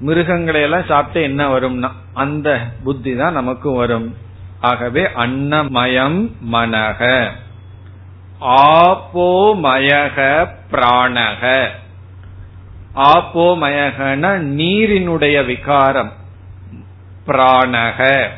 மிருகங்களை 0.00 0.60
எல்லாம் 0.60 0.84
சாப்பிட்டு 0.84 1.22
என்ன 1.22 1.58
வரும்னா 1.58 1.90
அந்த 2.14 2.60
புத்தி 2.84 3.16
தான் 3.16 3.32
நமக்கு 3.32 3.72
வரும். 3.72 4.16
ஆகவே 4.60 5.02
அன்னமயம் 5.02 6.30
மனக 6.52 7.28
ஆப்போமயக 8.40 10.48
பிராணக 10.70 11.68
ஆப்போமயகன 12.94 14.38
நீரினுடைய 14.58 15.46
விகாரம். 15.46 16.12
பிராணக 17.26 18.28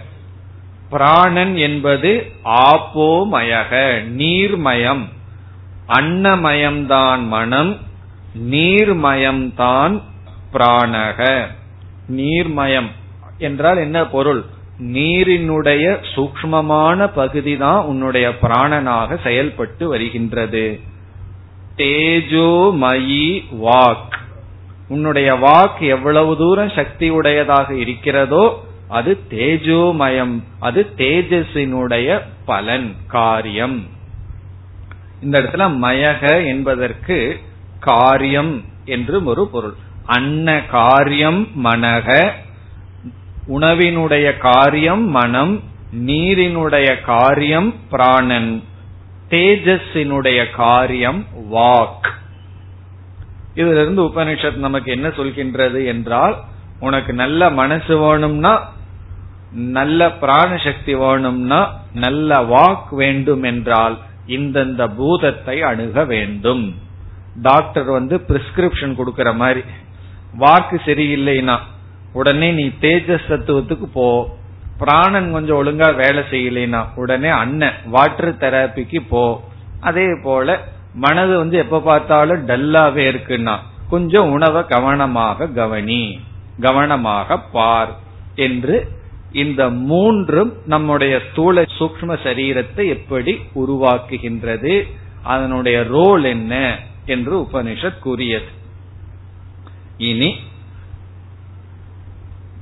பிராணன் 0.90 1.56
என்பது 1.56 2.32
ஆப்போமயக 2.44 4.02
நீர்மயம். 4.02 5.08
அன்னமயம்தான் 5.88 7.26
மனம் 7.26 7.78
நீர்மயம்தான் 8.38 10.02
பிராணக 10.52 11.46
நீர்மயம். 12.06 13.00
என்றால் 13.38 13.76
என்ன 13.76 14.06
பொருள்? 14.06 14.44
நீரினுடைய 14.80 15.98
சூக்மமான 16.14 17.06
பகுதி 17.14 17.56
தான் 17.56 17.84
உன்னுடைய 17.84 18.28
பிராணனாக 18.28 19.22
செயல்பட்டு 19.22 19.88
வருகின்றது. 19.88 20.80
தேஜோமயி 21.76 23.44
வாக். 23.62 24.14
உன்னுடைய 24.88 25.34
வாக் 25.34 25.80
எவ்வளவு 25.80 26.36
தூரம் 26.36 26.68
சக்தி 26.68 27.10
உடையதாக 27.10 27.74
இருக்கிறதோ 27.74 28.64
அது 28.88 29.18
தேஜோமயம் 29.30 30.42
அது 30.58 30.90
தேஜஸினுடைய 30.96 32.20
பலன் 32.44 32.94
காரியம். 33.06 33.86
இந்த 35.22 35.40
இடத்துல 35.40 35.66
மயக 35.82 36.46
என்பதற்கு 36.46 37.38
காரியம் 37.80 38.64
என்று 38.84 39.24
ஒரு 39.24 39.46
பொருள். 39.46 39.74
அன்ன 40.06 40.62
காரியம் 40.62 41.48
மனக 41.64 42.30
உணவினுடைய 43.48 44.38
காரியம் 44.38 45.08
மனம் 45.08 45.62
நீரினுடைய 45.96 47.02
காரியம் 47.02 47.74
பிராணன் 47.90 48.62
தேஜஸினுடைய 49.28 50.50
காரியம் 50.50 51.26
வாக். 51.52 52.08
இதுல 53.54 53.80
இருந்து 53.80 54.02
உபனிஷத் 54.02 54.56
நமக்கு 54.56 54.90
என்ன 54.92 55.08
சொல்கின்றது 55.08 55.86
என்றால் 55.86 56.40
உனக்கு 56.80 57.12
நல்ல 57.12 57.50
மனசு 57.50 57.98
வேணும்னா 57.98 58.72
நல்ல 59.52 60.12
பிராண 60.12 60.60
சக்தி 60.64 60.94
வேணும்னா 60.94 61.80
நல்ல 61.94 62.42
வாக் 62.42 62.88
வேண்டும் 62.90 63.42
என்றால் 63.42 63.98
இந்தந்த 64.26 64.94
பூதத்தை 64.96 65.62
அணுக 65.62 66.04
வேண்டும். 66.04 66.74
டாக்டர் 67.42 67.84
வந்து 67.84 68.18
பிரிஸ்கிரிப்ஷன் 68.28 68.96
கொடுக்கற 68.96 69.34
மாதிரி. 69.34 69.62
வாக்கு 70.36 70.80
சரியில்லைனா 70.84 71.58
உடனே 72.12 72.52
நீ 72.52 72.66
தேஜஸ் 72.66 73.28
தத்துவத்துக்கு 73.28 73.86
போ. 73.92 74.36
பிராணன் 74.78 75.32
கொஞ்சம் 75.32 75.64
ஒழுங்கா 75.64 75.88
வேலை 75.94 76.22
செய்யலைனா 76.30 76.84
உடனே 76.94 77.28
அண்ணன் 77.28 77.74
வாட்டர் 77.84 78.36
தெரப்பிக்கு 78.36 79.00
போ. 79.08 79.42
அதே 79.80 80.06
போல 80.22 80.60
மனது 80.94 81.36
வந்து 81.36 81.58
எப்ப 81.58 81.80
பார்த்தாலும் 81.80 82.46
டல்லாவே 82.46 83.04
இருக்குன்னா 83.12 83.56
கொஞ்சம் 83.90 84.30
உணவை 84.30 84.66
கவனமாக 84.66 85.46
கவனி. 85.46 86.20
கவனமாக 86.60 87.38
பார் 87.38 87.98
என்று 88.34 88.88
இந்த 89.32 89.70
மூன்றும் 89.70 90.52
நம்முடைய 90.66 91.20
ஸ்தூல 91.30 91.62
சூக்ம 91.62 92.16
சரீரத்தை 92.24 92.88
எப்படி 92.88 93.38
உருவாக்குகின்றது 93.54 94.82
அதனுடைய 95.22 95.82
ரோல் 95.82 96.24
என்ன 96.24 96.78
என்று 97.06 97.38
உபனிஷத் 97.38 97.98
கூறியது. 97.98 98.50
இனி 99.96 100.38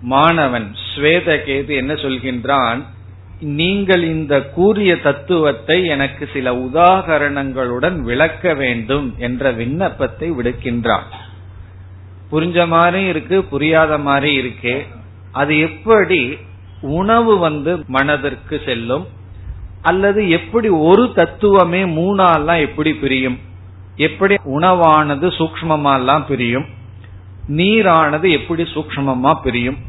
மாணவன் 0.03 0.75
ஸ்வேதகேது 0.95 1.77
என்ன 1.77 1.93
சொல்கின்றான்? 1.93 2.85
நீங்கள் 3.41 4.03
இந்த 4.03 4.49
கூறிய 4.49 5.01
தத்துவத்தை 5.01 5.87
எனக்கு 5.87 6.29
சில 6.33 6.55
உதாகரணங்களுடன் 6.55 8.01
விளக்க 8.01 8.55
வேண்டும் 8.55 9.15
என்ற 9.19 9.53
விண்ணப்பத்தை 9.53 10.33
விடுக்கின்றான். 10.33 11.03
புரிஞ்ச 12.33 12.67
மாதிரி 12.67 13.05
இருக்கு 13.05 13.45
புரியாத 13.45 13.99
மாதிரி 13.99 14.39
இருக்கே. 14.41 14.87
அது 15.33 15.59
எப்படி 15.59 16.37
உணவு 16.81 17.39
வந்து 17.39 17.85
மனதிற்கு 17.87 18.61
செல்லும்? 18.65 19.07
அல்லது 19.83 20.31
எப்படி 20.31 20.69
ஒரு 20.69 21.13
தத்துவமே 21.15 21.85
மூணாலாம் 21.85 22.61
எப்படி 22.61 22.95
பிரியும்? 22.95 23.39
எப்படி 23.97 24.35
உணவானது 24.35 25.27
சூக்மமாலாம் 25.39 26.25
பிரியும்? 26.27 26.65
நீரானது 27.49 28.31
எப்படி 28.31 28.63
சூக்மமா 28.63 29.35
பிரியும்? 29.43 29.89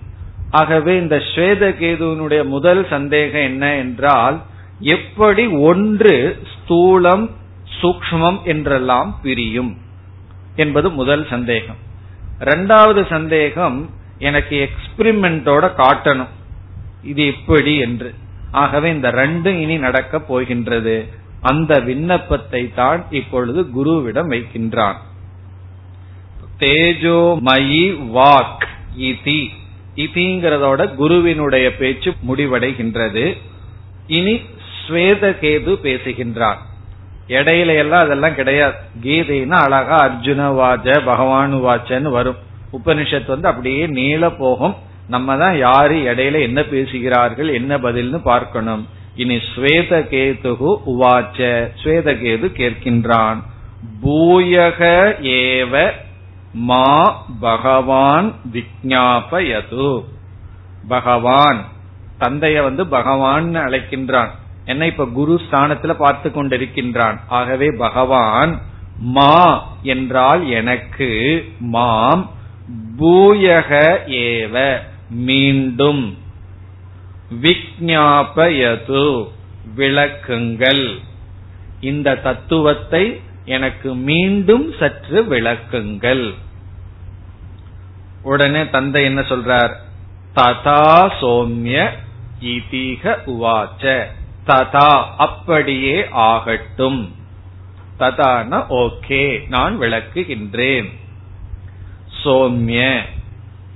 ஆகவே 0.52 0.97
இந்த 0.97 1.16
ஸ்வேத 1.18 1.70
கேதுவனுடைய 1.70 2.43
முதல் 2.43 2.88
சந்தேகம் 2.89 3.41
என்ன 3.41 3.76
என்றால் 3.76 4.41
எப்படி 4.80 5.47
ஒன்று 5.47 6.43
ஸ்தூலம் 6.54 7.30
சூக்மம் 7.82 8.43
என்றெல்லாம் 8.43 9.20
பிரியும் 9.22 9.78
என்பது 10.56 10.91
முதல் 10.91 11.28
சந்தேகம். 11.28 11.78
இரண்டாவது 12.39 13.06
சந்தேகம் 13.06 13.89
எனக்கு 14.20 14.70
எக்ஸ்பிரிமெண்டோட 14.70 15.66
காட்டணும். 15.78 16.34
இது 17.04 17.26
எப்படி 17.26 17.78
என்று. 17.78 18.14
ஆகவே 18.52 18.89
இந்த 18.89 19.12
ரெண்டும் 19.12 19.60
இனி 19.60 19.78
நடக்க 19.78 20.20
போகின்றது. 20.20 21.08
அந்த 21.41 21.80
விண்ணப்பத்தை 21.80 22.74
தான் 22.74 23.06
இப்பொழுது 23.10 23.62
குருவிடம் 23.78 24.30
வைக்கின்றான். 24.34 24.99
தேஜோமயி 26.60 27.86
வாக் 28.12 28.66
இதி. 28.97 29.41
இதிங்கிறதோட 29.96 30.96
குருவினுடைய 30.96 31.76
பேச்சு 31.76 32.14
முடிவடைகின்றது. 32.28 33.38
இனி 34.08 34.42
ஸ்வேதகேது 34.88 35.74
பேசுகின்றார். 35.74 36.58
இடையில 37.28 37.78
எல்லாம் 37.78 38.00
அதெல்லாம் 38.00 38.36
கிடையாது. 38.36 38.74
கீதைன்னா 39.02 39.50
அழகா 39.50 39.98
அர்ஜுன 40.08 40.44
வாச்ச 40.60 41.00
பகவானு 41.06 41.58
வாச்சன்னு 41.68 42.10
வரும். 42.10 42.36
உபனிஷத் 42.74 43.28
வந்து 43.28 43.48
அப்படியே 43.48 43.88
நீள 43.88 44.30
போகும். 44.30 44.76
நம்ம 45.08 45.38
தான் 45.38 45.58
யாரு 45.58 45.96
இடையில 45.96 46.42
என்ன 46.42 46.64
பேசுகிறார்கள் 46.64 47.48
என்ன 47.48 47.78
பதில்னு 47.78 48.18
பார்க்கணும். 48.18 48.88
இனி 49.16 49.36
ஸ்வேதகேதுகு 49.36 50.76
உவாச்ச 50.88 51.70
ஸ்வேதகேது 51.84 52.48
கேட்கின்றான். 52.58 53.44
பூயக 54.02 54.82
ஏவ 55.22 55.92
மா 56.54 57.24
பகவான் 57.39 58.34
விஜாபயது 58.54 60.04
பகவான். 60.88 61.66
தந்தைய 62.20 62.64
வந்து 62.64 62.88
பகவான் 62.88 63.56
அழைக்கின்றான். 63.56 64.30
என்ன 64.66 64.86
இப்ப 64.86 65.06
குரு 65.06 65.41
ஸ்தானத்துல 65.52 65.93
பார்த்து 65.93 66.30
கொண்டிருக்கின்றான். 66.30 67.20
ஆகவே 67.28 67.66
பகவான் 67.78 68.62
மா 68.99 69.68
என்றால் 69.82 70.49
எனக்கு 70.49 71.43
மாம் 71.60 72.32
பூயக 72.97 73.97
ஏவ. 74.06 74.80
மீண்டும். 75.10 76.18
விஜாபயது 77.41 79.28
விளக்குங்கள். 79.78 80.97
இந்த 81.80 82.16
தத்துவத்தை 82.16 83.22
எனக்கு 83.46 83.96
மீண்டும் 83.96 84.74
சற்று 84.80 85.24
விளக்குங்கள். 85.24 86.34
உடனே 88.22 88.70
தந்தை 88.70 89.04
என்ன 89.04 89.22
சொல்றார்? 89.22 89.74
ததா 90.36 91.12
சோம்ய 91.22 91.89
இதிக 92.42 93.18
உவாச்ச. 93.26 94.06
ததா 94.48 95.04
அப்படியே 95.18 96.10
ஆகட்டும். 96.10 97.16
ததான 98.00 98.66
ஓகே 98.70 99.48
நான் 99.48 99.80
விளக்குகின்றேன். 99.80 100.89
சோம்ய 102.24 103.00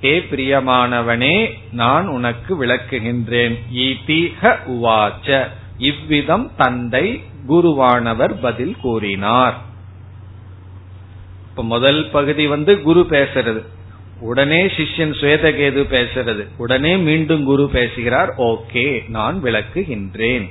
ஹே 0.01 0.19
பிரியமானவனே 0.19 1.53
நான் 1.71 2.07
உனக்கு 2.07 2.65
விளக்குகின்றேன். 2.65 3.59
ஈதீக 3.73 4.57
உவாச்ச. 4.67 5.47
இவ்விதம் 5.77 6.51
தந்தை 6.57 7.23
குருவானவர் 7.49 8.41
பதில் 8.41 8.77
கூறினார். 8.77 9.61
இப்ப 11.49 11.63
முதல் 11.63 12.09
பகுதி 12.09 12.47
வந்து 12.47 12.81
குரு 12.81 13.07
பேசுறது. 13.09 13.65
உடனே 14.19 14.65
சிஷ்யன் 14.65 15.13
சுவேதகேது 15.13 15.83
பேசுறது. 15.83 16.47
உடனே 16.57 16.97
மீண்டும் 16.97 17.45
குரு 17.45 17.69
பேசுகிறார். 17.69 18.33
ஓகே 18.37 19.09
நான் 19.09 19.43
விளக்குகின்றேன். 19.43 20.49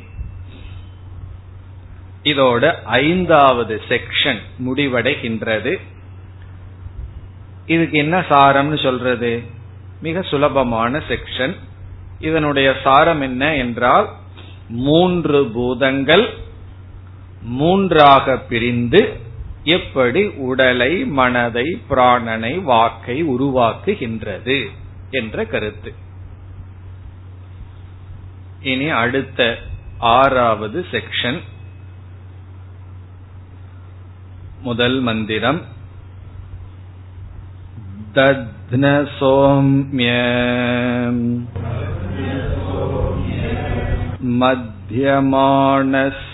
இதோட 2.23 2.73
ஐந்தாவது 2.85 3.83
செக்ஷன் 3.89 4.39
முடிவடைகின்றது. 4.67 5.81
இதுக்கு 7.67 7.99
என்ன 7.99 8.21
சாரம்னு 8.21 8.83
சொல்றது? 8.83 9.43
மிக 10.03 10.23
சுலபமான 10.23 11.03
செக்ஷன். 11.09 11.55
இதனுடைய 12.19 12.77
சாரம் 12.83 13.21
என்ன 13.21 13.55
என்றால் 13.55 14.09
மூன்று 14.69 15.45
பூதங்கள் 15.45 16.44
மூன்றாக 17.52 18.36
பிரிந்து 18.50 19.02
எப்படி 19.64 20.22
உடலை 20.38 21.06
மனதை 21.06 21.68
பிராணனை 21.90 22.54
வாக்கை 22.64 23.18
உருவாக்குகின்றது 23.24 24.60
என்ற 25.12 25.46
கருத்து 25.46 25.92
இனி 28.62 28.88
அடுத்த 28.90 29.58
ஆறாவது 30.00 30.80
செக்ஷன் 30.92 31.40
முதல் 34.62 34.98
மந்திரம் 35.02 35.62
दध्न 38.12 38.86
सौम्य 39.20 40.08
मध्यमानस्य 45.02 46.33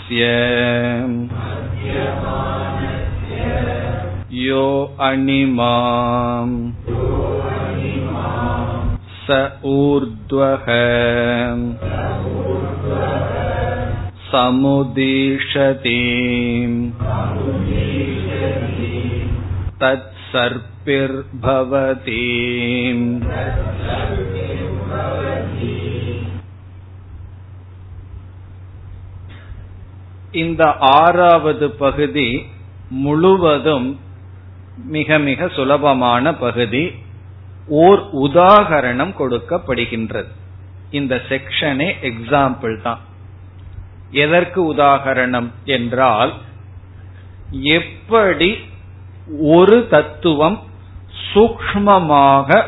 यो 4.44 4.66
अणिमाम् 5.00 6.56
स 9.26 9.38
ऊर्ध्वः 9.66 10.66
समुदीशति 14.32 16.02
तत्सर्पिर्भवति 19.82 20.66
இந்த 30.33 30.77
ஆறாவது 30.77 31.71
பகுதி 31.71 32.47
முழுவதும் 32.89 34.01
மிக 34.85 35.19
மிக 35.19 35.49
சுலபமான 35.49 36.35
பகுதி. 36.35 36.93
ஓர் 37.69 38.09
உதாகரணம் 38.15 39.13
கொடுக்கப்படுகின்றது. 39.19 40.31
இந்த 40.91 41.23
செக்ஷனே 41.29 41.89
எக்ஸாம்பிள் 42.03 42.83
தான். 42.83 42.99
எதற்கு 44.11 44.75
உதாகரணம் 44.75 45.51
என்றால் 45.65 46.33
எப்படி 47.63 48.57
ஒரு 49.41 49.87
தத்துவம் 49.89 50.63
சூக்மமாக 51.35 52.65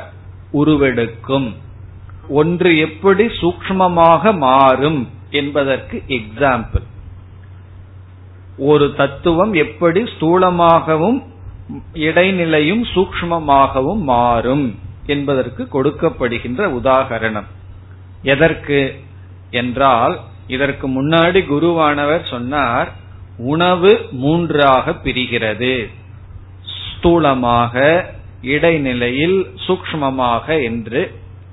உருவெடுக்கும்? 0.52 1.56
ஒன்று 2.28 2.78
எப்படி 2.78 3.26
சூக்மமாக 3.26 4.38
மாறும் 4.38 5.10
என்பதற்கு 5.30 6.02
எக்ஸாம்பிள் 6.08 6.90
ஒரு 8.70 8.86
தத்துவம் 8.94 9.52
எப்படி 9.54 10.00
ஸ்தூலமாகவும் 10.12 11.18
இடைநிலையும் 12.06 12.82
சூக்மமாகவும் 12.94 14.02
மாறும் 14.10 14.78
என்பதற்கு 15.06 15.62
கொடுக்கப்படுகின்ற 15.72 16.60
உதாகரணம். 16.80 17.48
எதற்கு 18.22 18.80
என்றால் 19.50 20.14
இதற்கு 20.46 20.86
முன்னாடி 20.88 21.40
குருவானவர் 21.52 22.24
சொன்னார் 22.30 22.88
உணவு 23.52 23.92
மூன்றாக 24.22 24.94
பிரிகிறது. 25.04 25.74
ஸ்தூலமாக 26.78 28.04
இடைநிலையில் 28.42 29.38
சூக்மமாக 29.66 30.46
என்று. 30.62 31.02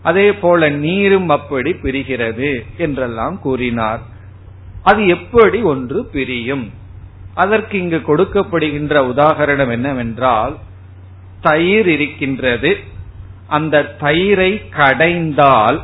அதே 0.03 0.27
போல 0.33 0.69
நீரும் 0.69 1.29
அப்படி 1.29 1.71
பிரிகிறது 1.83 2.51
என்றெல்லாம் 2.77 3.37
கூறினார். 3.39 4.01
அது 4.83 5.01
எப்படி 5.07 5.61
ஒன்று 5.61 5.99
பிரியும்? 6.11 6.67
அதற்கு 7.43 7.75
இங்கு 7.83 7.99
கொடுக்கப்படுகின்ற 8.07 9.01
உதாகரணம் 9.13 9.73
என்னவென்றால் 9.77 10.53
தயிர் 11.41 11.89
இருக்கின்றது. 11.95 12.71
அந்த 13.57 13.75
தயிரை 14.01 14.51
கடைந்தால் 14.79 15.77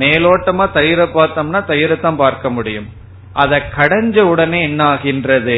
மேலோட்டமா 0.00 0.66
தயிரை 0.78 1.06
பார்த்தோம்னா 1.14 1.60
தயிரை 1.70 1.96
தான் 2.00 2.22
பார்க்க 2.24 2.50
முடியும். 2.56 2.88
அதை 3.42 3.58
கடைஞ்ச 3.76 4.20
உடனே 4.32 4.60
என்ன 4.62 4.82
ஆகின்றது 4.92 5.56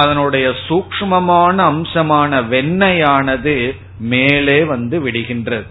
அதனுடைய 0.00 0.46
சூக்மமான 0.66 1.56
அம்சமான 1.72 2.40
வெண்ணையானது 2.52 3.56
மேலே 4.12 4.58
வந்து 4.72 4.96
விடுகின்றது. 5.04 5.68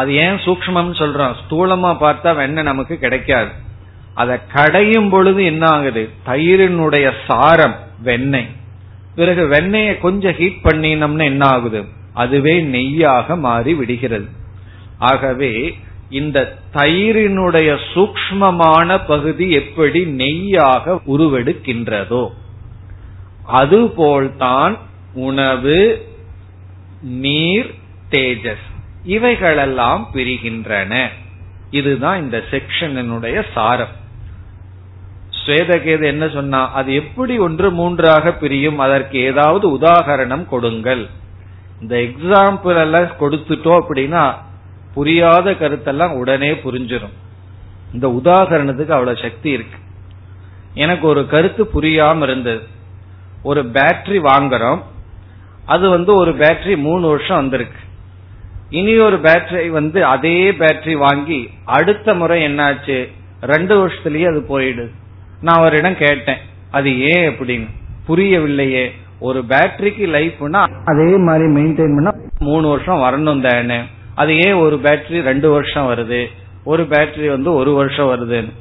அது 0.00 0.10
ஏன் 0.24 0.40
சூக்மம் 0.44 0.90
சொல்றோம்? 1.00 1.34
ஸ்தூலமா 1.42 1.90
பார்த்தா 2.04 2.30
வெண்ணெய் 2.40 2.70
நமக்கு 2.70 2.94
கிடைக்காது. 3.04 3.52
அதை 4.16 4.36
கடையும் 4.54 5.08
பொழுது 5.08 5.40
என்ன 5.44 5.64
ஆகுது 5.68 6.02
தயிரினுடைய 6.26 7.06
சாரம் 7.26 7.76
வெண்ணெய். 8.02 8.50
பிறகு 9.14 9.42
வெண்ணெயை 9.48 9.94
கொஞ்சம் 9.98 10.34
ஹீட் 10.34 10.64
பண்ணினோம்னா 10.64 11.26
என்ன 11.32 11.44
ஆகுது 11.46 11.80
அதுவே 12.12 12.54
நெய்யாக 12.74 13.36
மாறி 13.36 13.74
விடுகிறது. 13.74 14.28
ஆகவே 14.98 15.52
இந்த 16.10 16.38
தயிரினுடைய 16.74 17.70
சூக்மமான 17.94 18.98
பகுதி 19.06 19.46
எப்படி 19.50 20.00
நெய்யாக 20.22 20.96
உருவெடுக்கின்றதோ 21.06 22.24
அதுபோல்தான் 23.60 24.76
உணவு 25.14 25.80
நீர் 27.24 27.70
தேஜஸ் 28.10 28.66
இவைகளெல்லாம் 29.04 30.02
பிரிகின்றன. 30.14 30.92
இதுதான் 31.70 32.18
இந்த 32.22 32.38
செக்ஷனினுடைய 32.50 33.36
சாரம். 33.54 33.94
ஸ்வேதகேது 35.46 36.04
என்ன 36.04 36.28
சொன்னா 36.28 36.72
அது 36.72 36.94
எப்படி 36.94 37.38
ஒன்று 37.38 37.70
மூன்றாக 37.70 38.32
பிரியும் 38.32 38.78
அதற்கு 38.78 39.18
ஏதாவது 39.18 39.78
உதாகரணம் 39.78 40.46
கொடுங்கள். 40.46 41.06
இந்த 41.80 41.96
எக்ஸாம்பிள் 41.96 42.80
எல்லாம் 42.80 43.16
கொடுத்துட்டோம் 43.20 43.82
அப்படின்னா 43.88 44.34
புரியாத 44.94 45.50
கருத்தெல்லாம் 45.50 46.12
உடனே 46.12 46.52
புரிஞ்சிடும் 46.52 47.14
இந்த 47.92 48.20
உதாகரணத்துக்கு 48.22 48.94
அவ்வளவு 48.96 49.16
சக்தி 49.16 49.50
இருக்கு. 49.50 49.78
எனக்கு 50.74 51.06
ஒரு 51.06 51.26
கருத்து 51.26 51.64
புரியாம 51.64 52.22
இருந்தது. 52.22 52.62
ஒரு 53.42 53.64
பேட்டரி 53.64 54.18
வாங்குறோம். 54.20 54.82
அது 55.66 55.88
வந்து 55.88 56.14
ஒரு 56.14 56.32
பேட்டரி 56.32 56.76
மூணு 56.76 57.08
வருஷம் 57.08 57.36
வந்திருக்கு. 57.36 57.80
இனி 58.70 58.98
ஒரு 58.98 59.16
பேட்டரி 59.16 59.68
வந்து 59.68 60.04
அதே 60.04 60.50
பேட்டரி 60.50 60.92
வாங்கி 60.92 61.50
அடுத்த 61.64 62.14
முறை 62.14 62.46
என்னாச்சு? 62.46 63.12
ரெண்டு 63.40 63.86
வருஷத்துலயே 63.86 64.28
அது 64.28 64.44
போயிடுது. 64.48 64.90
நான் 65.40 65.56
அவரிடம் 65.56 65.96
கேட்டேன் 65.96 66.36
அது 66.70 67.00
ஏன் 67.00 67.38
அப்படின்னு? 67.38 67.68
புரியவில்லையே. 68.08 68.90
ஒரு 69.18 69.44
பேட்டரிக்கு 69.48 70.06
லைஃப்னா 70.06 70.66
அதே 70.84 71.16
மாதிரி 71.16 71.44
மெயின்டைன் 71.44 71.94
பண்ண 71.94 72.14
மூணு 72.38 72.68
வருஷம் 72.68 72.98
வரணும் 72.98 73.52
தானே. 73.52 73.80
அது 74.14 74.38
ஏன் 74.38 74.52
ஒரு 74.52 74.80
பேட்டரி 74.82 75.22
ரெண்டு 75.22 75.50
வருஷம் 75.50 75.90
வருது? 75.90 76.26
ஒரு 76.64 76.82
பேட்டரி 76.82 77.28
வந்து 77.28 77.54
ஒரு 77.54 77.74
வருஷம் 77.74 78.06
வருதுன்னு. 78.06 78.52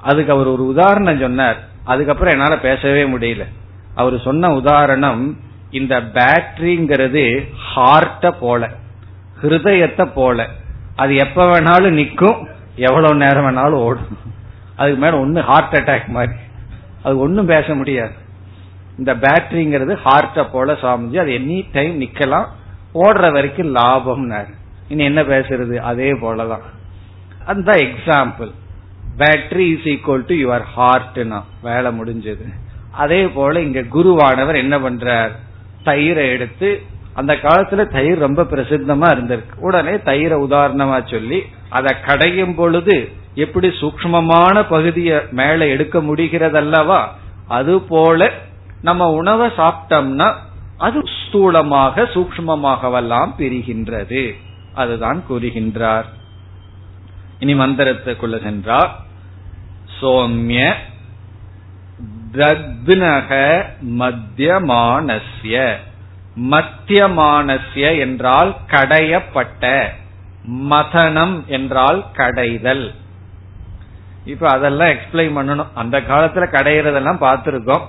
அதுக்கு 0.00 0.32
அவர் 0.32 0.46
ஒரு 0.46 0.66
உதாரணம் 0.66 1.20
சொன்னார். 1.20 1.68
அதுக்கப்புறம் 1.84 2.32
என்னால 2.32 2.58
பேசவே 2.58 3.04
முடியல. 3.04 3.44
அவர் 3.94 4.20
சொன்ன 4.20 4.54
உதாரணம் 4.54 5.38
இந்த 5.70 6.00
பேட்டரிங்கிறது 6.00 7.48
ஹார்ட்ட 7.76 8.34
போல 8.40 8.70
ஹிருதயத்தை 9.42 10.12
போல. 10.14 10.48
அது 10.96 11.16
எப்ப 11.16 11.60
வேணாலும் 11.60 11.96
நிக்கும் 11.96 12.46
எவ்வளவு 12.76 13.14
நேரம் 13.14 13.46
வேணாலும் 13.46 13.80
ஓடும். 13.80 14.18
அதுக்கு 14.76 15.00
மேல 15.00 15.24
ஒண்ணு 15.24 15.44
ஹார்ட் 15.44 15.74
அட்டாக் 15.74 16.06
மாதிரி. 16.06 16.32
அது 17.02 17.18
ஒன்னும் 17.18 17.46
பேச 17.46 17.74
முடியாது. 17.74 18.12
இந்த 18.98 19.14
பேட்டரிங்கிறது 19.14 19.98
ஹார்ட்ட 20.04 20.50
போல 20.50 20.72
சாமிஜி 20.72 21.18
அது 21.18 21.30
எனி 21.30 21.64
டைம் 21.72 22.00
நிக்கலாம் 22.00 22.46
ஓடுற 22.94 23.32
வரைக்கும் 23.32 23.70
லாபம் 23.70 24.30
இனி 24.88 25.04
என்ன 25.04 25.22
பேசுறது? 25.22 25.76
அதே 25.76 26.12
போலதான். 26.12 26.62
அந்த 27.46 27.72
example 27.72 28.50
battery 29.18 29.56
is 29.56 29.84
equal 29.84 30.24
to 30.26 30.34
your 30.34 30.62
ஹார்ட்னா 30.76 31.42
வேலை 31.62 32.00
முடிஞ்சது. 32.00 32.52
அதே 32.90 33.28
போல 33.28 33.60
இங்க 33.60 33.80
குருவானவர் 33.80 34.54
என்ன 34.54 34.78
பண்றார்? 34.78 35.30
தயிரை 35.84 36.28
எடுத்து 36.28 36.82
அந்த 37.12 37.34
காலத்துல 37.34 37.86
தயிர் 37.86 38.18
ரொம்ப 38.18 38.42
பிரசித்தமா 38.42 39.06
இருந்திருக்கு. 39.16 39.58
உடனே 39.58 39.90
தயிரை 39.90 40.36
உதாரணமா 40.36 41.10
சொல்லி 41.10 41.42
அதை 41.68 41.96
கடையும் 42.06 42.54
பொழுது 42.54 43.12
எப்படி 43.34 43.68
சூக்மமான 43.68 44.68
பகுதியை 44.68 45.20
மேல 45.30 45.66
எடுக்க 45.66 46.00
முடிகிறது 46.00 46.56
அல்லவா 46.56 47.16
அது 47.48 47.80
போல 47.80 48.32
நம்ம 48.82 49.10
உணவை 49.10 49.50
சாப்பிட்டோம்னா 49.56 50.34
அது 50.78 51.00
ஸ்தூலமாக 51.00 52.04
சூக்மமாகவெல்லாம் 52.14 53.30
பிரிகின்றது. 53.38 54.32
அதுதான் 54.74 55.24
கூறுகின்றார். 55.30 56.04
இனி 57.38 57.54
மந்திரத்துக்குள்ள 57.54 58.42
சென்றார் 58.42 58.90
சோம்ய 60.00 60.74
தத்னக 62.32 63.62
மத்தியமானஸ்ய. 63.98 65.74
மத்தியமானஸ்ய 66.40 67.98
என்றால் 67.98 68.56
கடையப்பட்ட. 68.66 69.86
மதனம் 70.52 71.44
என்றால் 71.46 72.04
கடைதல். 72.12 72.94
இப்ப 74.24 74.48
அதெல்லாம் 74.48 74.88
எக்ஸ்பிளைன் 74.88 75.38
பண்ணணும். 75.38 75.66
அந்த 75.74 76.00
காலத்துல 76.00 76.46
கடையிறதெல்லாம் 76.52 77.20
பார்த்திருக்கோம். 77.20 77.82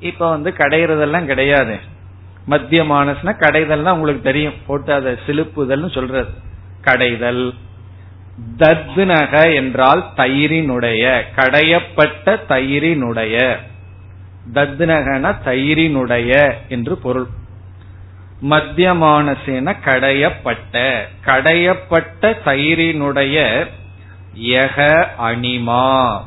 இப்ப 0.00 0.28
வந்து 0.28 0.50
கடையிறதெல்லாம் 0.50 1.24
கிடையாது. 1.24 1.78
மத்திய 2.46 2.82
மானஸ்னா 2.82 3.34
கடைதல்லாம் 3.38 3.92
உங்களுக்கு 3.92 4.22
தெரியும். 4.22 4.52
போட்டு 4.66 4.92
அதை 4.92 5.16
சிலுப்புதல் 5.26 5.94
சொல்றது. 5.94 6.30
கடைதல். 6.80 7.54
தத்னக 8.58 9.54
என்றால் 9.54 10.04
தயிரினுடைய 10.16 11.22
கடையப்பட்ட 11.36 12.40
தயிரினுடைய. 12.48 13.56
தத்னகன 14.52 15.34
தயிரினுடைய 15.44 16.54
என்று 16.68 16.96
பொருள். 16.96 17.26
மத்தியமானசேன 18.50 19.76
கடையப்பட்ட 19.84 21.02
கடையப்பட்ட 21.26 22.36
தயிரினுடைய 22.44 23.66
யக 24.38 25.06
அணிமா. 25.18 26.22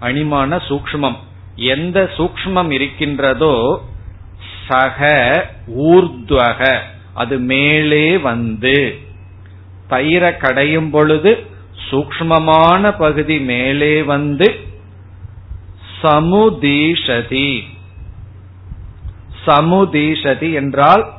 அனிமான 0.00 0.60
சூக்மம் 0.68 1.16
எந்த 1.56 2.10
சூக்மம் 2.16 2.70
இருக்கின்றதோ 2.70 3.84
சக 4.68 5.08
ஊர்துவக 5.78 6.78
அது 7.14 7.38
மேலே 7.38 8.18
வந்து. 8.18 8.98
தயிர 9.88 10.36
கடையும் 10.36 10.90
பொழுது 10.90 11.46
சூக்மமான 11.90 12.98
பகுதி 12.98 13.38
மேலே 13.38 14.02
வந்து 14.02 14.60
சமுதீஷதி. 16.02 17.62
சமுதீஷதி 19.46 20.52
என்றால் 20.52 21.12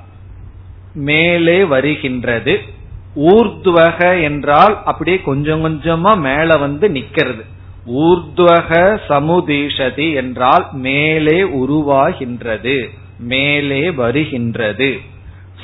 மேலே 0.93 1.63
வருகின்றது. 1.63 2.74
ஊர்துவக 3.15 4.23
என்றால் 4.23 4.81
அப்படியே 4.85 5.21
கொஞ்சம் 5.21 5.65
கொஞ்சமா 5.65 6.17
மேல 6.17 6.57
வந்து 6.57 6.89
நிக்கிறது. 6.89 7.43
ஊர்துவக 7.87 8.99
சமுதீஷதி 9.09 10.13
என்றால் 10.13 10.67
மேலே 10.71 11.43
உருவாகின்றது 11.43 12.89
மேலே 13.19 13.91
வருகின்றது. 13.91 14.99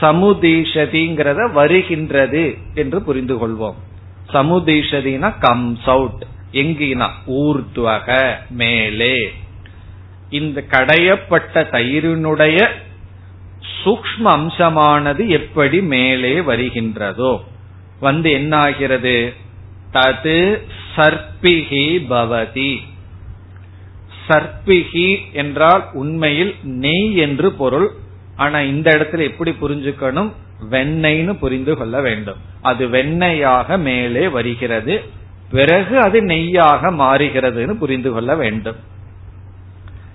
சமுதீஷதிங்கிறத 0.02 1.52
வருகின்றது 1.52 2.58
என்று 2.76 3.02
புரிந்து 3.02 3.36
கொள்வோம் 3.36 3.80
சமுதீஷதினா 4.34 5.34
கம்ஸ் 5.40 5.86
அவுட் 5.86 6.24
எங்கினா 6.52 7.08
ஊர்துவக 7.28 8.36
மேலே. 8.50 9.32
இந்த 10.30 10.64
கடையப்பட்ட 10.70 11.64
தயிரினுடைய 11.72 12.68
சூக்ம 13.84 14.24
அம்சமானது 14.24 15.28
எப்படி 15.28 15.82
மேலே 15.82 16.40
வருகின்றதோ. 16.40 17.40
வந்து 18.00 18.32
என்ன 18.32 18.58
ஆகிறது 18.58 19.34
தது 19.94 20.62
சர்பிகி 20.96 21.86
பவதி. 22.10 22.78
சர்பிகி 24.28 25.18
என்றால் 25.32 25.90
உண்மையில் 25.94 26.56
நெய் 26.64 27.16
என்று 27.16 27.52
பொருள். 27.52 27.90
ஆனா 28.36 28.60
இந்த 28.60 28.92
இடத்துல 28.92 29.22
எப்படி 29.22 29.52
புரிஞ்சுக்கணும்? 29.52 30.32
வெண்ணெய்னு 30.70 31.34
புரிந்து 31.34 31.78
கொள்ள 31.78 32.02
வேண்டும். 32.02 32.38
அது 32.62 32.88
வெண்ணெயாக 32.88 33.78
மேலே 33.78 34.28
வருகிறது. 34.28 35.02
பிறகு 35.52 36.00
அது 36.00 36.22
நெய்யாக 36.22 36.92
மாறுகிறதுன்னு 36.92 37.74
புரிந்து 37.74 38.12
கொள்ள 38.12 38.36
வேண்டும். 38.36 38.76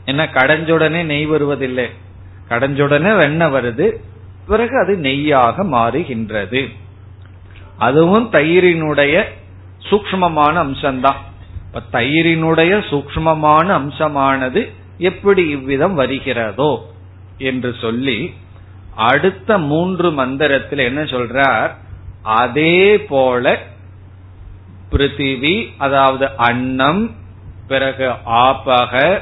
என்ன 0.04 0.24
கடைஞ்சுடனே 0.24 1.04
நெய் 1.04 1.26
வருவதில்லை? 1.26 2.04
கடைஞ்சுடனே 2.48 3.16
வெண்ணெய் 3.16 3.52
வருது. 3.52 3.86
பிறகு 4.46 4.78
அது 4.78 4.96
நெய்யாக 4.96 5.64
மாறுகின்றது. 5.64 6.68
அதுவும் 7.78 8.28
தயிரினுடைய 8.32 9.24
சூக்மமான 9.90 10.54
அம்சம்தான். 10.64 11.20
இப்ப 11.66 12.00
தயிரினுடைய 12.00 12.72
சூக்மமான 12.90 13.66
அம்சமானது 13.66 14.72
எப்படி 14.98 15.48
இவ்விதம் 15.48 15.94
வருகிறதோ 15.94 16.70
என்று 17.38 17.74
சொல்லி 17.80 18.34
அடுத்த 18.96 19.58
மூன்று 19.58 20.12
மந்திரத்தில் 20.12 20.78
என்ன 20.78 21.02
சொல்றார்? 21.02 21.70
அதே 22.22 23.00
போல 23.00 23.58
பிருத்திவி 24.90 25.68
அதாவது 25.78 26.28
அன்னம் 26.36 27.14
பிறகு 27.68 28.06
ஆபக 28.26 29.20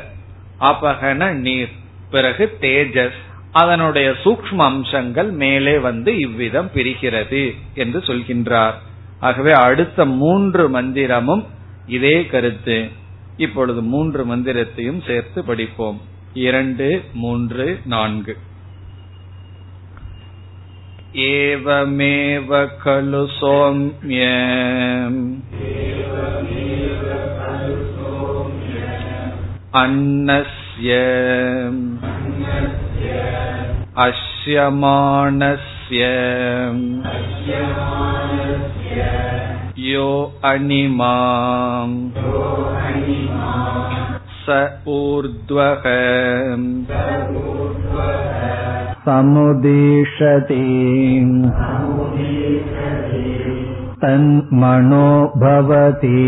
ஆபகன 0.60 1.30
நீர். 1.30 1.72
பிறகு 2.13 2.57
தேஜஸ் 2.61 3.19
அதனுடைய 3.51 4.09
சூக்ம 4.23 4.59
அம்சங்கள் 4.63 5.29
மேலே 5.31 5.77
வந்து 5.77 6.11
இவ்விதம் 6.17 6.69
பிரிகிறது 6.73 7.43
என்று 7.73 7.99
சொல்கின்றார் 7.99 8.77
ஆகவே 9.19 9.53
அடுத்த 9.59 10.05
மூன்று 10.05 10.65
மந்திரமும் 10.69 11.43
இதே 11.87 12.17
கருத்து 12.25 12.77
இப்பொழுது 13.37 13.81
மூன்று 13.83 14.25
மந்திரத்தையும் 14.25 15.01
சேர்த்து 15.01 15.43
படிப்போம் 15.43 15.99
இரண்டு 16.39 16.87
மூன்று 17.13 17.65
நான்கு 17.85 18.35
एवमेव 21.13 22.51
खलु 22.79 23.25
सौम्य 23.29 24.25
अन्नस्य 29.73 30.62
अश्यमाणस्य 34.03 36.05
यो 39.87 40.09
अणिमा 40.45 41.15
स 44.45 44.57
ऊर्ध्वः 44.87 45.83
समुदीषति 49.05 50.63
तन्मनो 54.03 55.09
भवति 55.43 56.25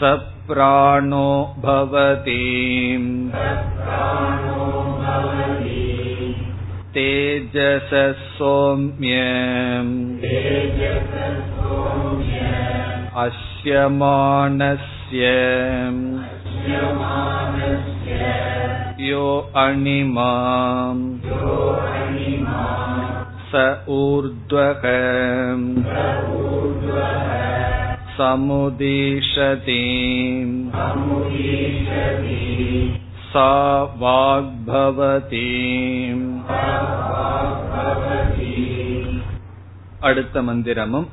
स 0.00 0.33
प्राणो 0.47 1.29
भवति 1.65 2.37
तेजस 6.93 7.89
सौम्य 8.37 9.19
अश्यमानस्य 13.25 15.29
यो 19.09 19.27
अणिमाम् 19.63 21.03
स 23.51 23.61
ऊर्ध्वः 23.89 24.81
समुदीशति 28.17 29.83
सा 33.31 33.51
वाग्भवति 34.01 35.47
அடுத்த 40.07 40.41
மந்திரமும் 40.47 41.07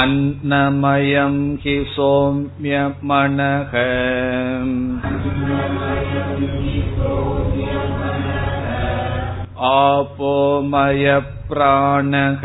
अन्नमयं 0.00 1.34
हि 1.62 1.74
सौम्यमनः 1.94 3.74
आपोमयप्राणः 10.96 12.44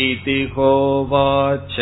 इति 0.00 0.40
होवाच 0.54 1.74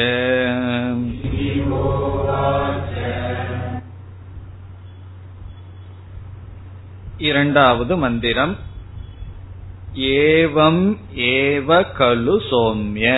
இரண்டாவது 7.21 7.95
மந்திரம் 7.97 8.53
ஏவம் 10.21 10.83
ஏவ 11.31 11.69
கலு 11.99 12.37
சோம்ய 12.51 13.09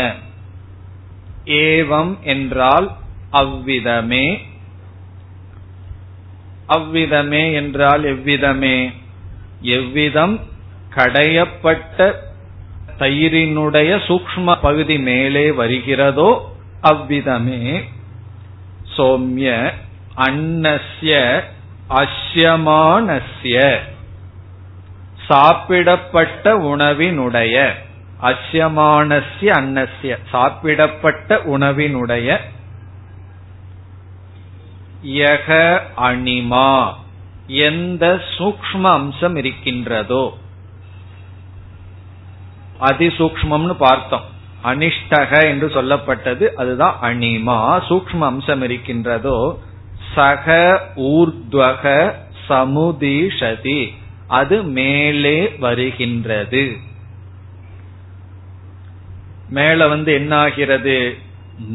ஏவம் 1.61 2.13
என்றால் 2.25 2.89
அவ்விதமே 3.33 4.27
அவ்விதமே 6.69 7.45
என்றால் 7.53 8.05
எவ்விதமே 8.05 8.77
எவ்விதம் 9.71 10.37
கடையப்பட்ட 10.93 11.99
தயிரினுடைய 13.00 13.92
சூக்ம 14.08 14.58
பகுதி 14.62 15.00
மேலே 15.00 15.52
வருகிறதோ 15.52 16.56
அவ்விதமே 16.82 17.84
சோம்ய 18.98 19.72
அன்னஸ்ய 20.16 21.42
அஸ்யமானஸ்ய 21.90 23.78
சாப்பிடப்பட்ட 25.28 26.54
உணவினுடைய 26.56 27.72
அஸ்யமானஸ்ய 28.22 29.26
அன்னஸ்ய. 29.42 30.18
சாப்பிடப்பட்ட 30.32 31.36
உணவினுடைய 31.36 32.38
யக 35.04 35.80
அணிமா. 35.98 36.94
எந்த 37.48 38.22
சூக்ம 38.38 38.82
அம்சம் 38.82 39.36
இருக்கின்றதோ 39.36 40.38
அதிசூக்மம்னு 42.82 43.74
பார்த்தோம். 43.74 44.36
அனிஷ்டக 44.64 45.44
என்று 45.44 45.68
சொல்லப்பட்டது 45.68 46.48
அதுதான் 46.48 46.98
அனிமா. 47.02 47.82
சூக்ம 47.90 48.20
அம்சம் 48.20 48.62
இருக்கின்றதோ 48.62 49.60
சக 50.16 50.82
ஊர்த்வக 50.96 52.12
சமுதீஷதி 52.50 53.88
அது 54.28 54.64
மேலே 54.64 55.56
வருகின்றது. 55.60 56.76
மேல 59.50 59.88
வந்து 59.88 60.14
என்ன 60.14 60.38
ஆகிறது 60.38 61.18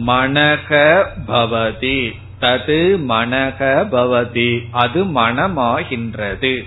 மனக 0.06 1.04
பவதி. 1.26 2.12
தது 2.40 2.98
மனக 3.08 3.88
பவதி. 3.92 4.68
அது 4.70 5.04
மனமாகின்றது. 5.04 6.64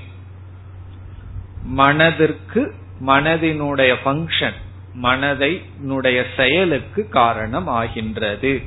மனதிற்கு 1.64 2.74
மனதினுடைய 3.02 3.96
ஃபங்க்ஷன் 4.06 4.54
மனதைனுடைய 5.02 6.24
செயலுக்கு 6.36 7.10
காரணம் 7.10 7.68
ஆகின்றது 7.68 8.64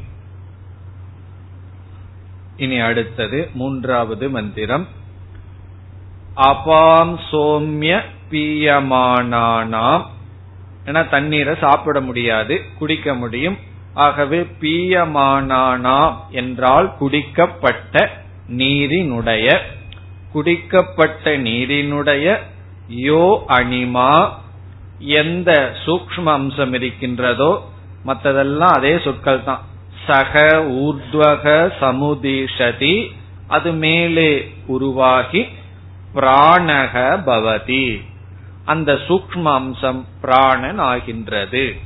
இனி 2.56 2.78
அடுத்தது 2.78 3.50
மூன்றாவது 3.54 4.30
மந்திரம். 4.30 4.88
அபாம் 6.36 7.18
சோம்ய 7.32 8.00
பீயமானானாம். 8.30 10.04
ஏன்னா 10.84 11.08
தண்ணீரை 11.08 11.54
சாப்பிட 11.60 12.00
முடியாது 12.00 12.64
குடிக்க 12.78 13.14
முடியும். 13.14 13.58
ஆகவே 13.94 14.40
பீயமானானாம் 14.60 16.16
என்றால் 16.30 16.94
குடிக்கப்பட்ட 17.00 18.10
நீரினுடைய 18.48 19.58
குடிக்கப்பட்ட 20.34 21.24
நீரினுடைய 21.24 22.38
யோ 22.88 23.42
அனிமா 23.48 24.30
எந்த 24.98 25.72
சூக்ம 25.84 26.24
அம்சம் 26.24 26.72
இருக்கின்றதோ 26.72 27.62
மற்றதெல்லாம் 28.06 28.74
அதே 28.76 28.98
சொற்கள் 28.98 29.44
தான் 29.44 29.62
சக 30.06 30.62
ஊர்துவக 30.84 31.72
சமுதீஷதி 31.80 33.10
அது 33.46 33.72
மேலே 33.72 34.52
உருவாகி 34.66 35.48
பிராணக 36.14 36.94
பவதி. 37.26 38.00
அந்த 38.64 38.92
சூக்ம 39.08 39.44
அம்சம் 39.52 40.06
பிராணன் 40.20 40.78
ஆகின்றது. 40.78 41.76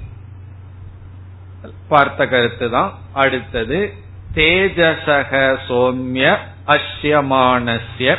பார்த்த 1.89 2.27
கருத்து 2.27 2.71
தான் 2.71 2.93
அடுத்தது 3.15 3.95
தேஜசக 4.35 5.59
சோம்ய 5.69 6.39
அஸ்யமானஸ்ய 6.67 8.19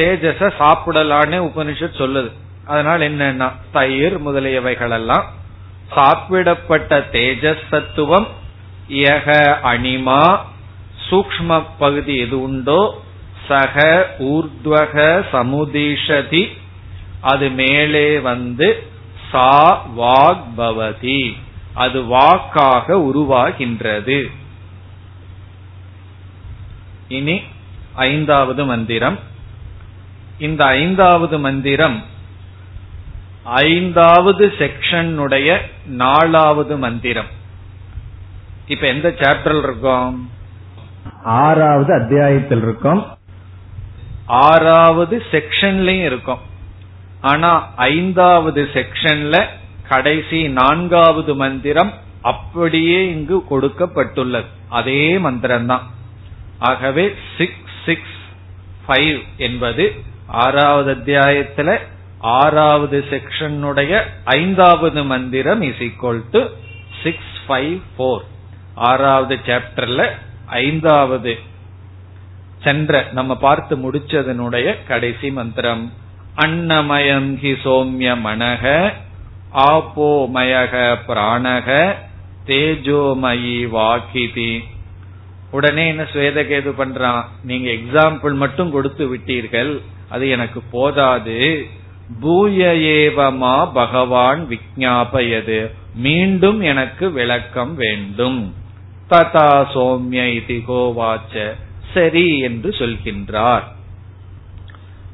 தேஜஸ 0.00 0.52
சாப்பிடலான்னு 0.60 1.38
உபனிஷத் 1.50 2.00
சொல்லுது. 2.02 2.30
அதனால 2.64 3.08
என்னன்னா 3.08 3.52
தயிர் 3.72 4.16
முதலியவைகள் 4.26 4.90
எல்லாம் 4.90 5.26
சாப்பிடப்பட்ட 5.96 6.98
தேஜஸ் 7.12 7.64
தத்துவம் 7.70 8.28
யக 8.88 9.28
அனிமா 9.72 10.22
சூக்ம 11.10 11.62
பகுதி 11.78 12.16
எது 12.18 12.42
உண்டோ 12.42 12.80
சக 13.48 13.76
ஊர்துவக 14.18 15.04
சமுதீஷதி 15.32 16.42
அது 17.20 17.50
மேலே 17.50 18.18
வந்து 18.18 18.68
சா 19.30 19.50
வாக் 19.96 20.44
பவதி 20.58 21.22
அது 21.74 21.98
வாக்காக 22.04 22.96
உருவாகின்றது. 23.08 24.20
இனி 27.08 27.36
ஐந்தாவது 27.94 28.64
மந்திரம். 28.64 29.18
இந்த 30.40 30.64
ஐந்தாவது 30.64 31.38
மந்திரம் 31.38 32.04
ஐந்தாவது 33.44 34.46
செக்ஷனுடைய 34.46 35.60
நாலாவது 35.86 36.78
மந்திரம். 36.78 37.26
இப்ப 38.66 38.86
எந்த 38.86 39.08
சாப்டர்ல 39.08 39.62
இருக்கோம்? 39.62 40.30
ஆறாவது 41.24 41.94
அத்தியாயத்தில் 41.94 42.62
இருக்கும். 42.62 43.06
ஆறாவது 44.26 45.22
செக்ஷன்லயும் 45.30 46.04
இருக்கும். 46.04 46.38
ஆனா 47.20 47.72
ஐந்தாவது 47.76 48.68
செக்ஷன்ல 48.72 49.44
கடைசி 49.88 50.48
நான்காவது 50.48 51.36
மந்திரம் 51.36 51.92
அப்படியே 52.22 53.08
இங்கு 53.08 53.42
கொடுக்கப்பட்டுள்ளது. 53.50 54.46
அதே 54.68 55.18
மந்திரம் 55.18 55.66
தான் 55.66 55.90
ஆகவே 56.58 57.14
சிக்ஸ் 57.38 57.74
சிக்ஸ் 57.84 58.18
ஃபைவ் 58.88 59.22
என்பது 59.36 60.08
ஆறாவது 60.32 60.94
அத்தியாயத்துல 60.94 61.78
ஆறாவது 62.20 63.04
செக்ஷனுடைய 63.10 64.02
ஐந்தாவது 64.24 65.04
மந்திரம் 65.04 65.62
is 65.62 65.82
equal 65.88 66.22
to 66.30 66.42
six 67.02 67.34
five 67.48 67.80
four 67.96 68.22
ஆறாவது 68.74 69.38
சாப்டர்ல 69.46 70.10
ஐந்தாவது 70.46 71.38
சென்ற 72.64 73.08
நம்ம 73.12 73.36
பார்த்து 73.36 73.76
முடிச்சதனுடைய 73.76 74.76
கடைசி 74.86 75.30
மந்திரம். 75.30 75.92
அன்னமயம் 76.36 77.30
ஹி 77.42 77.52
சோம்ய 77.64 78.10
மனக 78.24 78.92
ஆப்போமயக 79.54 80.74
பிராணக 81.08 81.96
தேஜோமயி 82.46 83.58
வாக்கிதி 83.76 84.60
உடனே 85.50 85.88
என்ன 85.88 86.02
சுவேதகேது 86.02 86.70
பண்றான்? 86.78 87.24
நீங்க 87.42 87.70
எக்ஸாம்பிள் 87.70 88.34
மட்டும் 88.34 88.70
கொடுத்து 88.70 89.06
விட்டீர்கள். 89.14 89.82
அது 90.10 90.28
எனக்கு 90.28 90.60
போதாது. 90.70 91.66
பூய 92.20 92.66
ஏவமா 92.66 93.72
பகவான் 93.72 94.48
விஜாபயது 94.48 95.70
மீண்டும் 95.94 96.60
எனக்கு 96.60 97.12
விளக்கம் 97.12 97.74
வேண்டும். 97.74 98.54
ததா 99.10 99.66
சோம்ய 99.74 100.24
இதி 100.38 100.62
கோவாச்ச. 100.68 101.54
சரி 101.94 102.38
என்று 102.38 102.70
சொல்கின்றார். 102.70 103.62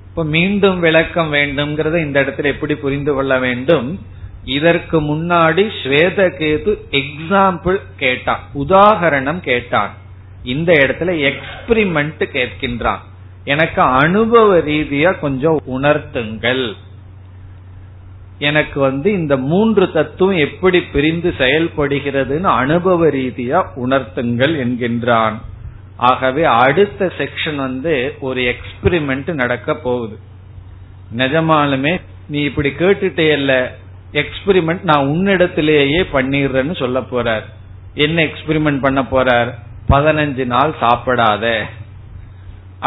இப்ப 0.08 0.24
மீண்டும் 0.24 0.80
விளக்கம் 0.80 1.32
வேண்டும்ங்கிறத 1.32 1.96
இந்த 1.96 2.20
இடத்துல 2.20 2.44
எப்படி 2.44 2.74
புரிந்து 2.74 3.14
கொள்ள 3.14 3.38
வேண்டும்? 3.38 4.00
இதற்கு 4.44 5.00
முன்னாடி 5.00 5.70
ஸ்வேதகேது 5.82 6.78
எக்ஸாம்பிள் 6.90 7.76
கேட்டான். 7.96 8.40
உதாகரணம் 8.54 9.40
கேட்டான். 9.40 9.94
இந்த 10.42 10.72
இடத்துல 10.72 11.32
எக்ஸ்பிரிமெண்ட் 11.32 12.24
கேட்கின்றான். 12.32 13.02
எனக்கு 13.46 13.82
அனுபவ 13.82 14.58
ரீதியா 14.58 15.18
கொஞ்சம் 15.18 15.60
உணர்த்துங்கள். 15.66 16.72
எனக்கு 18.38 18.80
வந்து 18.80 19.12
இந்த 19.12 19.36
மூன்று 19.36 19.92
தத்துவம் 19.92 20.36
எப்படி 20.36 20.80
பிரிந்து 20.80 21.34
செயல்படுகிறதுன்னு 21.38 22.42
அனுபவ 22.42 23.06
ரீதியா 23.06 23.60
உணர்த்துங்கள் 23.76 24.54
என்கின்றான். 24.62 25.36
ஆகவே 25.96 26.44
அடுத்த 26.44 27.12
செக்ஷன் 27.18 27.56
வந்து 27.56 28.14
ஒரு 28.20 28.40
எக்ஸ்பிரிமெண்ட் 28.40 29.32
நடக்க 29.32 29.74
போகுது. 29.74 30.18
நிஜமாலுமே 31.16 32.00
நீ 32.28 32.40
இப்படி 32.40 32.68
கேட்டுட்டே 32.68 33.32
இல்ல 33.32 33.76
எக்ஸ்பிரிமெண்ட் 34.12 34.82
நான் 34.82 35.06
உன்னிடத்திலேயே 35.06 36.04
பண்ணிடுறேன்னு 36.12 36.76
சொல்ல 36.76 37.00
போறார். 37.00 37.46
என்ன 37.94 38.24
எக்ஸ்பிரிமெண்ட் 38.24 38.80
பண்ண 38.80 39.02
போறார்? 39.02 39.54
பதினஞ்சு 39.88 40.44
நாள் 40.44 40.74
சாப்பிடாத. 40.80 41.62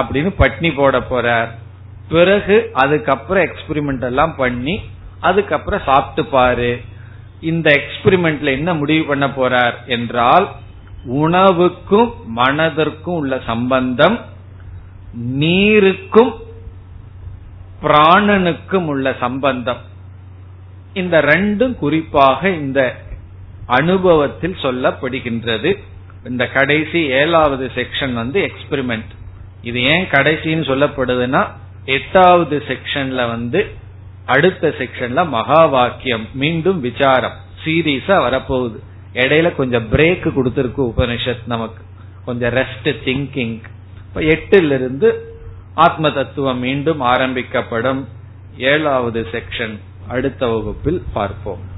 அப்படின்னு 0.01 0.31
பட்னி 0.39 0.71
போட 0.75 0.99
போறார். 0.99 1.51
பிறகு 2.09 2.69
அதுக்கப்புறம் 2.73 3.43
எக்ஸ்பிரிமெண்ட் 3.43 4.03
எல்லாம் 4.03 4.35
பண்ணி 4.35 4.75
அதுக்கப்புறம் 5.19 5.85
சாப்பிட்டு 5.85 6.31
பாரு. 6.31 6.71
இந்த 7.41 7.67
எக்ஸ்பிரிமெண்ட்ல 7.79 8.49
என்ன 8.57 8.73
முடிவு 8.73 9.03
பண்ண 9.05 9.27
போறார் 9.27 9.75
என்றால் 9.85 10.47
உணவுக்கும் 11.05 12.09
மனதிற்கும் 12.35 13.19
உள்ள 13.21 13.41
சம்பந்தம் 13.45 14.17
நீருக்கும் 15.39 16.31
பிராணனுக்கும் 17.83 18.87
உள்ள 18.93 19.15
சம்பந்தம். 19.19 19.81
இந்த 20.93 21.15
ரெண்டும் 21.21 21.75
குறிப்பாக 21.75 22.49
இந்த 22.49 22.81
அனுபவத்தில் 23.65 24.57
சொல்லப்படுகின்றது. 24.61 25.71
இந்த 26.27 26.43
கடைசி 26.47 27.01
ஏழாவது 27.21 27.65
செக்ஷன் 27.75 28.13
வந்து 28.13 28.39
எக்ஸ்பிரிமெண்ட் 28.47 29.13
இது 29.61 29.83
ஏன் 29.83 30.05
கடைசின்னு 30.05 30.65
சொல்லப்படுதுன்னா 30.71 31.51
எட்டாவது 31.85 32.63
செக்ஷன்ல 32.67 33.27
வந்து 33.27 33.71
அடுத்த 34.25 34.73
செக்ஷன்ல 34.79 35.27
மகா 35.27 35.65
வாக்கியம் 35.65 36.27
மீண்டும் 36.33 36.79
விசாரம் 36.79 37.37
சீரியஸா 37.65 38.17
வரப்போகுது. 38.25 38.79
இடையில 39.13 39.55
கொஞ்சம் 39.55 39.91
பிரேக் 39.91 40.27
கொடுத்துருக்கு 40.35 40.81
உபனிஷத் 40.91 41.45
நமக்கு. 41.45 41.83
கொஞ்சம் 42.25 42.53
ரெஸ்ட் 42.53 42.89
திங்கிங் 43.05 43.61
இப்ப 44.07 44.21
எட்டுல 44.21 44.71
இருந்து 44.71 45.37
ஆத்ம 45.73 46.11
தத்துவம் 46.11 46.59
மீண்டும் 46.59 46.99
ஆரம்பிக்கப்படும். 46.99 48.07
ஏழாவது 48.57 49.27
செக்ஷன் 49.31 49.79
அடுத்த 50.07 50.47
வகுப்பில் 50.47 51.03
பார்ப்போம். 51.13 51.77